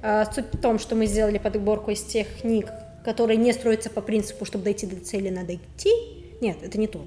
А, 0.03 0.31
Суть 0.31 0.53
в 0.53 0.61
том, 0.61 0.77
что 0.77 0.93
мы 0.93 1.07
сделали 1.07 1.39
подборку 1.39 1.89
из 1.89 2.03
тех 2.03 2.27
книг, 2.41 2.67
которые 3.03 3.37
не 3.37 3.53
строятся 3.53 3.89
по 3.89 4.01
принципу, 4.01 4.45
чтобы 4.45 4.65
дойти 4.65 4.85
до 4.85 5.03
цели, 5.03 5.29
надо 5.29 5.55
идти. 5.55 5.89
Нет, 6.39 6.57
это 6.61 6.77
не 6.77 6.85
то. 6.85 7.03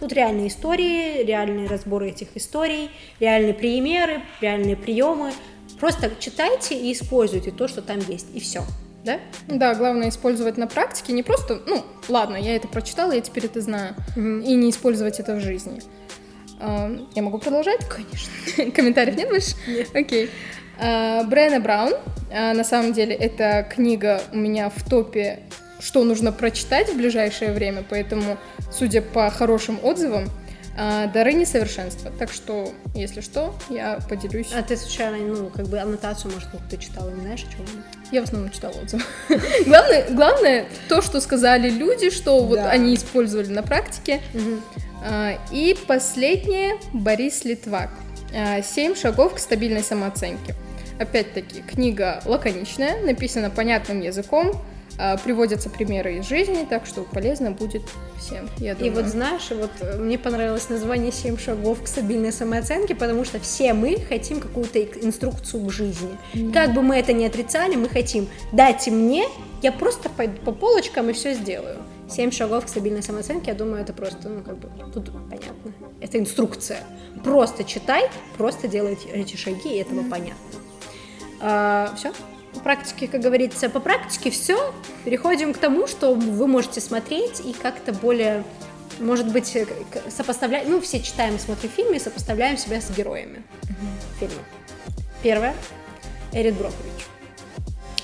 Тут 0.00 0.12
реальные 0.12 0.48
истории, 0.48 1.22
реальные 1.22 1.68
разборы 1.68 2.08
этих 2.08 2.36
историй, 2.36 2.90
реальные 3.20 3.54
примеры, 3.54 4.22
реальные 4.40 4.74
приемы. 4.74 5.30
Просто 5.78 6.10
читайте 6.18 6.76
и 6.76 6.92
используйте 6.92 7.52
то, 7.52 7.68
что 7.68 7.82
там 7.82 8.00
есть, 8.00 8.26
и 8.34 8.40
все. 8.40 8.64
Да? 9.04 9.18
Да, 9.48 9.74
главное 9.74 10.10
использовать 10.10 10.56
на 10.56 10.66
практике, 10.66 11.12
не 11.12 11.22
просто, 11.22 11.60
ну, 11.66 11.84
ладно, 12.08 12.36
я 12.36 12.56
это 12.56 12.68
прочитала, 12.68 13.12
я 13.12 13.20
теперь 13.20 13.46
это 13.46 13.60
знаю, 13.60 13.94
и 14.16 14.20
не 14.54 14.70
использовать 14.70 15.20
это 15.20 15.34
в 15.34 15.40
жизни. 15.40 15.80
А, 16.60 16.90
Я 17.14 17.22
могу 17.22 17.38
продолжать? 17.38 17.80
Конечно. 17.88 18.70
Комментариев 18.76 19.16
нет 19.16 19.28
больше? 19.28 19.54
Нет. 19.66 19.88
Окей. 19.94 20.30
А, 20.78 21.24
Брэна 21.24 21.60
Браун, 21.60 21.94
а, 22.30 22.52
на 22.52 22.64
самом 22.64 22.92
деле, 22.92 23.14
эта 23.14 23.66
книга 23.70 24.22
у 24.32 24.36
меня 24.36 24.68
в 24.68 24.88
топе, 24.88 25.40
что 25.80 26.04
нужно 26.04 26.30
прочитать 26.32 26.90
в 26.90 26.96
ближайшее 26.96 27.52
время, 27.52 27.82
поэтому, 27.88 28.36
судя 28.70 29.00
по 29.00 29.30
хорошим 29.30 29.80
отзывам, 29.82 30.28
дары 30.76 31.32
несовершенства. 31.32 32.10
Так 32.18 32.30
что, 32.30 32.72
если 32.94 33.20
что, 33.22 33.54
я 33.68 33.98
поделюсь. 34.08 34.52
А 34.54 34.62
ты 34.62 34.76
случайно, 34.76 35.18
ну, 35.18 35.50
как 35.50 35.66
бы 35.68 35.78
аннотацию, 35.78 36.32
может, 36.32 36.48
ты 36.70 36.76
читала, 36.76 37.10
не 37.10 37.22
знаешь, 37.22 37.44
о 37.44 37.52
чем? 37.52 37.66
Я 38.12 38.22
в 38.22 38.24
основном 38.24 38.50
читала 38.50 38.72
отзывы. 38.74 39.02
главное, 39.66 40.04
главное 40.10 40.66
то, 40.88 41.00
что 41.02 41.20
сказали 41.20 41.70
люди, 41.70 42.10
что 42.10 42.42
вот 42.44 42.56
Да. 42.56 42.70
они 42.70 42.94
использовали 42.94 43.46
на 43.48 43.62
практике. 43.62 44.20
А, 45.04 45.38
И 45.52 45.76
последнее 45.86 46.76
Борис 46.92 47.44
Литвак. 47.44 47.90
А, 48.34 48.62
Семь 48.62 48.94
шагов 48.96 49.34
к 49.34 49.38
стабильной 49.38 49.82
самооценке. 49.82 50.54
Опять-таки, 50.98 51.62
книга 51.62 52.20
лаконичная, 52.26 53.00
написана 53.02 53.48
понятным 53.48 54.00
языком, 54.00 54.60
приводятся 55.24 55.70
примеры 55.70 56.18
из 56.18 56.28
жизни, 56.28 56.66
так 56.68 56.86
что 56.86 57.02
полезно 57.02 57.50
будет 57.50 57.82
всем, 58.18 58.48
я 58.58 58.72
И 58.72 58.74
думаю. 58.74 58.94
вот 58.94 59.06
знаешь, 59.06 59.48
вот 59.50 59.70
э, 59.80 59.96
мне 59.96 60.18
понравилось 60.18 60.68
название 60.68 61.10
«Семь 61.10 61.38
шагов 61.38 61.82
к 61.82 61.86
стабильной 61.86 62.32
самооценке», 62.32 62.94
потому 62.94 63.24
что 63.24 63.40
все 63.40 63.72
мы 63.72 63.96
хотим 64.08 64.40
какую-то 64.40 64.82
инструкцию 64.82 65.64
к 65.64 65.72
жизни. 65.72 66.16
Как 66.52 66.74
бы 66.74 66.82
мы 66.82 66.96
это 66.96 67.12
ни 67.12 67.24
отрицали, 67.24 67.76
мы 67.76 67.88
хотим 67.88 68.28
«дайте 68.52 68.90
мне, 68.90 69.24
я 69.62 69.72
просто 69.72 70.10
пойду 70.10 70.36
по 70.44 70.52
полочкам 70.52 71.08
и 71.10 71.12
все 71.12 71.34
сделаю». 71.34 71.78
«Семь 72.10 72.30
шагов 72.30 72.66
к 72.66 72.68
стабильной 72.68 73.02
самооценке», 73.02 73.52
я 73.52 73.56
думаю, 73.56 73.82
это 73.82 73.92
просто, 73.92 74.28
ну, 74.28 74.42
как 74.42 74.58
бы, 74.58 74.68
тут 74.92 75.12
понятно. 75.30 75.72
Это 76.00 76.18
инструкция. 76.18 76.80
Просто 77.22 77.64
читай, 77.64 78.10
просто 78.36 78.68
делай 78.68 78.98
эти 79.12 79.36
шаги, 79.36 79.76
и 79.76 79.78
этого 79.78 80.02
понятно. 80.10 81.96
все? 81.96 82.12
Практике, 82.60 83.08
как 83.08 83.20
говорится, 83.20 83.68
по 83.68 83.80
практике 83.80 84.30
все. 84.30 84.74
Переходим 85.04 85.52
к 85.52 85.58
тому, 85.58 85.86
что 85.86 86.14
вы 86.14 86.46
можете 86.46 86.80
смотреть 86.80 87.40
и 87.40 87.52
как-то 87.52 87.92
более, 87.92 88.44
может 88.98 89.30
быть, 89.32 89.56
сопоставлять. 90.08 90.68
Ну, 90.68 90.80
все 90.80 91.00
читаем, 91.00 91.38
смотрим 91.38 91.70
фильмы 91.70 91.96
и 91.96 91.98
сопоставляем 91.98 92.56
себя 92.56 92.80
с 92.80 92.90
героями 92.90 93.42
mm-hmm. 93.62 94.18
фильма. 94.20 94.42
Первое. 95.22 95.54
Эрит 96.32 96.54
Брокович. 96.54 97.06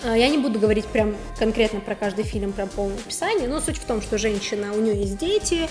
А, 0.04 0.16
я 0.16 0.28
не 0.28 0.38
буду 0.38 0.58
говорить 0.58 0.86
прям 0.86 1.16
конкретно 1.38 1.80
про 1.80 1.94
каждый 1.94 2.24
фильм, 2.24 2.52
про 2.52 2.66
полное 2.66 2.98
описание, 2.98 3.48
но 3.48 3.60
суть 3.60 3.78
в 3.78 3.84
том, 3.84 4.02
что 4.02 4.18
женщина, 4.18 4.72
у 4.72 4.80
нее 4.80 5.00
есть 5.00 5.18
дети, 5.18 5.68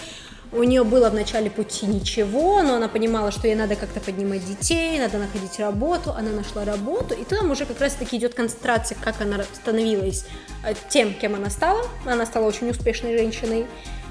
у 0.56 0.64
нее 0.64 0.84
было 0.84 1.10
в 1.10 1.14
начале 1.14 1.50
пути 1.50 1.86
ничего, 1.86 2.62
но 2.62 2.76
она 2.76 2.88
понимала, 2.88 3.32
что 3.32 3.48
ей 3.48 3.56
надо 3.56 3.76
как-то 3.76 4.00
поднимать 4.00 4.46
детей, 4.46 5.00
надо 5.00 5.18
находить 5.18 5.60
работу, 5.60 6.12
она 6.12 6.32
нашла 6.32 6.64
работу, 6.64 7.14
и 7.14 7.24
там 7.24 7.52
уже 7.52 7.66
как 7.66 7.80
раз-таки 7.82 8.18
идет 8.18 8.34
концентрация, 8.34 8.98
как 9.00 9.22
она 9.22 9.44
становилась 9.54 10.26
э, 10.64 10.74
тем, 10.90 11.14
кем 11.14 11.36
она 11.36 11.50
стала. 11.50 11.86
Она 12.06 12.26
стала 12.26 12.46
очень 12.46 12.70
успешной 12.70 13.18
женщиной, 13.18 13.68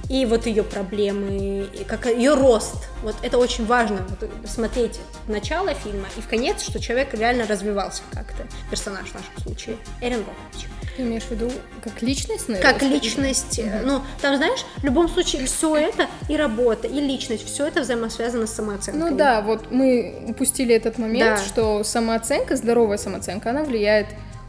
и 0.08 0.26
вот 0.26 0.46
ее 0.46 0.62
проблемы, 0.62 1.68
и 1.72 1.84
как 1.84 2.06
ее 2.06 2.34
рост. 2.34 2.76
Вот 3.02 3.16
это 3.22 3.38
очень 3.38 3.66
важно 3.66 4.06
вот, 4.20 4.30
смотреть 4.48 4.98
начало 5.28 5.74
фильма 5.74 6.06
и 6.16 6.20
в 6.20 6.28
конец, 6.28 6.62
что 6.62 6.78
человек 6.78 7.14
реально 7.14 7.46
развивался 7.46 8.02
как-то, 8.12 8.46
персонаж 8.70 9.08
в 9.08 9.14
нашем 9.14 9.42
случае, 9.42 9.76
Эрин 10.00 10.22
Брокович. 10.22 10.68
Ты 10.96 11.02
имеешь 11.02 11.24
в 11.24 11.30
виду 11.32 11.50
как 11.82 12.02
личность? 12.02 12.48
Наверное, 12.48 12.72
как 12.72 12.82
личность. 12.82 13.58
Угу. 13.58 13.68
Ну, 13.84 14.02
там, 14.20 14.36
знаешь, 14.36 14.64
в 14.76 14.84
любом 14.84 15.08
случае 15.08 15.44
все 15.46 15.76
это 15.76 16.06
и 16.28 16.36
работа, 16.36 16.86
и 16.86 17.00
личность, 17.00 17.46
все 17.46 17.66
это 17.66 17.80
взаимосвязано 17.80 18.46
с 18.46 18.52
самооценкой. 18.52 19.10
Ну 19.10 19.16
да, 19.16 19.40
вот 19.40 19.72
мы 19.72 20.24
упустили 20.28 20.74
этот 20.74 20.98
момент, 20.98 21.40
да. 21.40 21.44
что 21.44 21.82
самооценка, 21.82 22.54
здоровая 22.56 22.98
самооценка, 22.98 23.50
она 23.50 23.64
влияет 23.64 24.06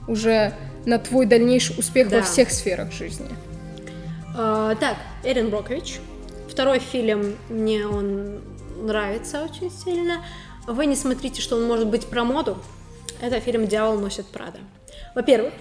уже 0.08 0.54
на 0.86 1.00
твой 1.00 1.26
дальнейший 1.26 1.80
успех 1.80 2.10
да. 2.10 2.18
во 2.18 2.24
всех 2.24 2.52
сферах 2.52 2.92
жизни. 2.92 3.28
А, 4.38 4.76
так, 4.76 4.98
Эрин 5.24 5.50
Брокович. 5.50 6.00
Второй 6.50 6.80
фильм, 6.80 7.38
мне 7.50 7.88
он 7.88 8.42
нравится 8.82 9.42
очень 9.44 9.72
сильно. 9.72 10.26
Вы 10.68 10.88
не 10.88 10.96
смотрите, 10.96 11.42
что 11.42 11.56
он 11.56 11.66
может 11.66 11.88
быть 11.88 12.08
про 12.08 12.26
моду. 12.26 12.58
Это 13.22 13.40
фильм 13.40 13.66
«Дьявол 13.66 13.98
носит 13.98 14.26
Прада». 14.28 14.60
Во-первых, 15.16 15.54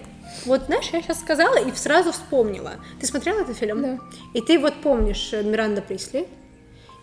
вот 0.45 0.63
знаешь, 0.63 0.89
я 0.91 1.01
сейчас 1.01 1.21
сказала 1.21 1.57
и 1.57 1.73
сразу 1.73 2.11
вспомнила. 2.11 2.73
Ты 2.99 3.07
смотрела 3.07 3.41
этот 3.41 3.55
фильм? 3.55 3.81
Да. 3.81 3.99
И 4.33 4.41
ты 4.41 4.59
вот 4.59 4.73
помнишь 4.81 5.29
э, 5.31 5.41
Миранда 5.41 5.81
Присли, 5.81 6.27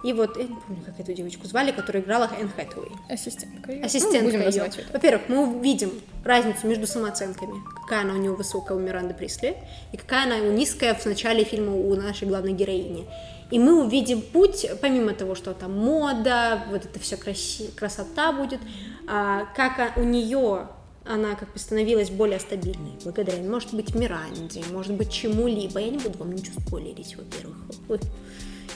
и 0.02 0.12
вот, 0.12 0.36
я 0.36 0.44
не 0.44 0.56
помню, 0.56 0.82
как 0.84 0.98
эту 0.98 1.12
девочку 1.12 1.46
звали, 1.46 1.70
которая 1.70 2.02
играла 2.02 2.28
Энн 2.38 2.50
Хэтэуэй. 2.50 2.90
Ассистентка 3.08 3.72
ее. 3.72 3.84
Ассистентка 3.84 4.38
ну, 4.38 4.44
ее. 4.44 4.70
Во-первых, 4.92 5.28
мы 5.28 5.56
увидим 5.56 5.92
разницу 6.24 6.66
между 6.66 6.86
самооценками. 6.86 7.54
Какая 7.82 8.02
она 8.02 8.14
у 8.14 8.16
нее 8.16 8.32
высокая 8.32 8.76
у 8.76 8.80
Миранды 8.80 9.14
Присли, 9.14 9.56
и 9.92 9.96
какая 9.96 10.24
она 10.24 10.38
низкая 10.38 10.94
в 10.94 11.06
начале 11.06 11.44
фильма 11.44 11.74
у 11.74 11.94
нашей 11.94 12.26
главной 12.26 12.52
героини. 12.52 13.06
И 13.52 13.58
мы 13.58 13.84
увидим 13.84 14.22
путь, 14.22 14.66
помимо 14.80 15.12
того, 15.12 15.34
что 15.34 15.52
там 15.52 15.76
мода, 15.76 16.64
вот 16.70 16.84
это 16.84 16.98
все 16.98 17.16
краси, 17.16 17.68
красота 17.76 18.32
будет, 18.32 18.60
а, 19.06 19.44
как 19.54 19.96
у 19.98 20.02
нее 20.02 20.68
она 21.04 21.34
как 21.34 21.52
бы 21.52 21.58
становилась 21.58 22.10
более 22.10 22.38
стабильной 22.38 22.92
благодаря, 23.04 23.42
может 23.42 23.74
быть, 23.74 23.94
Миранде, 23.94 24.62
может 24.72 24.94
быть, 24.94 25.12
чему-либо. 25.12 25.80
Я 25.80 25.90
не 25.90 25.98
буду 25.98 26.18
вам 26.18 26.32
ничего 26.32 26.60
спойлерить, 26.60 27.16
во-первых 27.16 27.56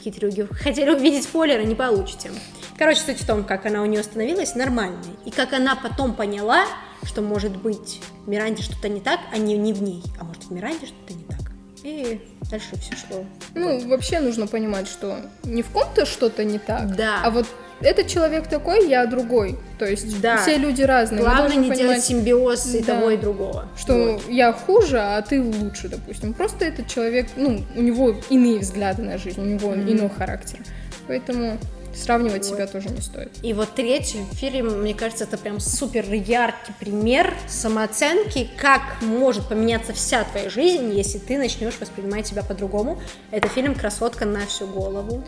хитрюги. 0.06 0.46
Хотели 0.50 0.90
увидеть 0.90 1.24
спойлеры, 1.24 1.64
не 1.64 1.74
получите. 1.74 2.30
Короче, 2.78 3.00
суть 3.00 3.20
в 3.20 3.26
том, 3.26 3.44
как 3.44 3.66
она 3.66 3.82
у 3.82 3.86
нее 3.86 4.02
становилась 4.02 4.54
нормальной. 4.54 5.16
И 5.24 5.30
как 5.30 5.52
она 5.52 5.76
потом 5.76 6.14
поняла, 6.14 6.64
что 7.02 7.22
может 7.22 7.56
быть 7.56 8.00
в 8.24 8.28
Миранде 8.28 8.62
что-то 8.62 8.88
не 8.88 9.00
так, 9.00 9.20
а 9.32 9.38
не, 9.38 9.56
не 9.56 9.72
в 9.72 9.82
ней. 9.82 10.02
А 10.20 10.24
может 10.24 10.44
в 10.44 10.50
Миранде 10.50 10.86
что-то 10.86 11.14
не 11.14 11.24
так. 11.24 11.40
И 11.82 12.20
дальше 12.50 12.76
все 12.76 12.96
шло. 12.96 13.24
Ну, 13.54 13.78
вот. 13.78 13.84
вообще 13.88 14.20
нужно 14.20 14.46
понимать, 14.46 14.88
что 14.88 15.20
не 15.44 15.62
в 15.62 15.70
ком-то 15.70 16.04
что-то 16.04 16.44
не 16.44 16.58
так, 16.58 16.96
да. 16.96 17.20
а 17.22 17.30
вот 17.30 17.46
этот 17.80 18.08
человек 18.08 18.48
такой, 18.48 18.88
я 18.88 19.06
другой. 19.06 19.58
То 19.78 19.84
есть 19.84 20.20
да. 20.20 20.38
все 20.38 20.56
люди 20.56 20.82
разные. 20.82 21.20
Главное 21.20 21.56
не 21.56 21.68
понимать, 21.68 21.78
делать 21.78 22.04
симбиоз 22.04 22.74
и 22.74 22.82
да, 22.82 22.94
того, 22.94 23.10
и 23.10 23.16
другого. 23.16 23.68
Что 23.76 24.14
вот. 24.14 24.28
я 24.28 24.52
хуже, 24.52 24.98
а 24.98 25.20
ты 25.22 25.42
лучше, 25.42 25.88
допустим. 25.88 26.32
Просто 26.32 26.64
этот 26.64 26.88
человек, 26.88 27.28
ну, 27.36 27.60
у 27.74 27.82
него 27.82 28.14
иные 28.30 28.60
взгляды 28.60 29.02
на 29.02 29.18
жизнь, 29.18 29.40
у 29.40 29.44
него 29.44 29.74
mm-hmm. 29.74 29.92
иной 29.92 30.08
характер. 30.08 30.60
Поэтому 31.06 31.58
Сравнивать 31.96 32.44
вот. 32.46 32.54
себя 32.54 32.66
тоже 32.66 32.90
не 32.90 33.00
стоит. 33.00 33.32
И 33.42 33.54
вот 33.54 33.70
третий 33.74 34.22
фильм, 34.32 34.82
мне 34.82 34.92
кажется, 34.92 35.24
это 35.24 35.38
прям 35.38 35.60
супер 35.60 36.04
яркий 36.12 36.72
пример 36.78 37.32
самооценки, 37.48 38.50
как 38.58 38.82
может 39.00 39.48
поменяться 39.48 39.94
вся 39.94 40.24
твоя 40.24 40.50
жизнь, 40.50 40.92
если 40.92 41.18
ты 41.18 41.38
начнешь 41.38 41.78
воспринимать 41.80 42.26
себя 42.26 42.42
по-другому. 42.42 43.00
Это 43.30 43.48
фильм 43.48 43.74
«Красотка 43.74 44.26
на 44.26 44.44
всю 44.46 44.66
голову». 44.66 45.24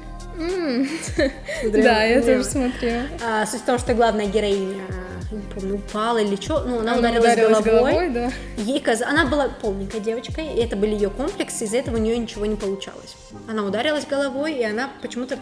Да, 1.73 2.05
я 2.05 2.21
тоже 2.23 2.45
смотрела. 2.45 3.05
А, 3.25 3.47
суть 3.47 3.61
в 3.61 3.65
том, 3.65 3.79
что 3.79 3.95
главная 3.95 4.27
героиня 4.27 4.85
не 5.31 5.43
помню, 5.55 5.75
упала 5.75 6.19
или 6.19 6.37
что, 6.37 6.65
ну, 6.65 6.81
она, 6.81 6.95
она 6.95 7.11
ударилась, 7.11 7.33
ударилась 7.33 7.65
головой, 7.65 7.93
головой 7.93 8.11
да. 8.11 8.31
ей 8.57 8.81
каз... 8.81 9.03
она 9.03 9.27
была 9.27 9.49
полненькой 9.49 10.01
девочкой, 10.01 10.55
и 10.55 10.61
это 10.61 10.77
были 10.77 10.95
ее 10.95 11.11
комплексы, 11.11 11.65
из-за 11.65 11.79
этого 11.79 11.97
у 11.97 11.99
нее 11.99 12.17
ничего 12.17 12.47
не 12.47 12.57
получалось. 12.57 13.17
Она 13.47 13.65
ударилась 13.65 14.07
головой, 14.07 14.55
и 14.55 14.65
она 14.65 14.91
почему-то 15.03 15.39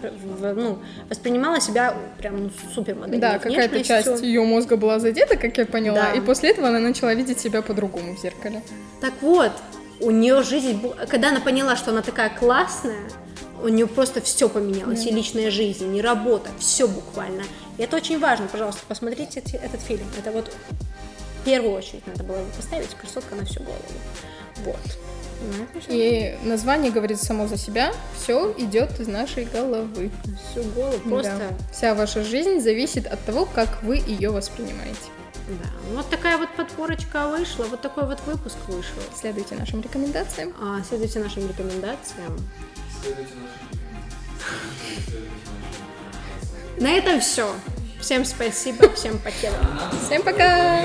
ну, 0.55 0.79
воспринимала 1.09 1.61
себя 1.61 1.97
прям 2.19 2.51
ну, 2.77 3.19
Да, 3.19 3.39
какая-то 3.39 3.85
часть 3.85 4.23
ее 4.23 4.43
мозга 4.43 4.77
была 4.77 4.99
задета, 4.99 5.37
как 5.37 5.57
я 5.57 5.67
поняла, 5.67 6.11
да. 6.11 6.13
и 6.13 6.21
после 6.21 6.51
этого 6.51 6.69
она 6.69 6.81
начала 6.81 7.15
видеть 7.15 7.39
себя 7.39 7.63
по-другому 7.63 8.17
в 8.17 8.21
зеркале. 8.21 8.63
Так 9.01 9.15
вот, 9.21 9.53
у 10.01 10.11
нее 10.11 10.43
жизнь, 10.43 10.81
когда 11.09 11.29
она 11.29 11.41
поняла, 11.41 11.77
что 11.77 11.93
она 11.93 12.03
такая 12.03 12.31
классная, 12.31 12.97
у 13.63 13.69
нее 13.69 13.87
просто 13.87 14.21
все 14.21 14.49
поменялось, 14.49 15.05
mm. 15.05 15.09
и 15.09 15.13
личная 15.13 15.51
жизнь, 15.51 15.95
и 15.97 16.01
работа, 16.01 16.51
все 16.59 16.87
буквально. 16.87 17.43
И 17.79 17.83
это 17.83 17.97
очень 17.97 18.19
важно, 18.19 18.47
пожалуйста, 18.47 18.83
посмотрите 18.89 19.43
этот 19.53 19.81
фильм. 19.81 20.07
Это 20.19 20.31
вот 20.31 20.53
в 21.41 21.45
первую 21.45 21.75
очередь 21.75 22.07
надо 22.07 22.25
было 22.25 22.39
поставить 22.57 22.91
«Красотка 22.95 23.35
на 23.35 23.45
всю 23.45 23.61
голову». 23.61 23.83
Вот. 24.65 24.99
И 25.89 26.37
название 26.43 26.91
говорит 26.91 27.21
само 27.21 27.47
за 27.47 27.57
себя. 27.57 27.93
Все 28.17 28.55
идет 28.57 28.99
из 28.99 29.07
нашей 29.07 29.45
головы. 29.45 30.11
Всю 30.51 30.63
голову. 30.71 30.99
Просто 31.09 31.37
да. 31.39 31.73
вся 31.73 31.95
ваша 31.95 32.25
жизнь 32.25 32.61
зависит 32.61 33.07
от 33.07 33.23
того, 33.25 33.47
как 33.47 33.83
вы 33.83 33.97
ее 33.99 34.31
воспринимаете. 34.31 35.11
Да, 35.49 35.95
вот 35.95 36.11
такая 36.11 36.39
вот 36.39 36.49
подборочка 36.57 37.29
вышла, 37.29 37.65
вот 37.65 37.81
такой 37.81 38.07
вот 38.07 38.19
выпуск 38.27 38.57
вышел. 38.67 39.01
Следуйте 39.15 39.55
нашим 39.55 39.81
рекомендациям. 39.81 40.53
А, 40.61 40.83
следуйте 40.89 41.21
нашим 41.21 41.47
рекомендациям. 41.47 42.37
На 46.79 46.91
этом 46.93 47.21
все. 47.21 47.55
Всем 48.01 48.25
спасибо, 48.25 48.89
всем 48.93 49.19
пока. 49.19 49.51
Всем 50.07 50.23
пока. 50.23 50.85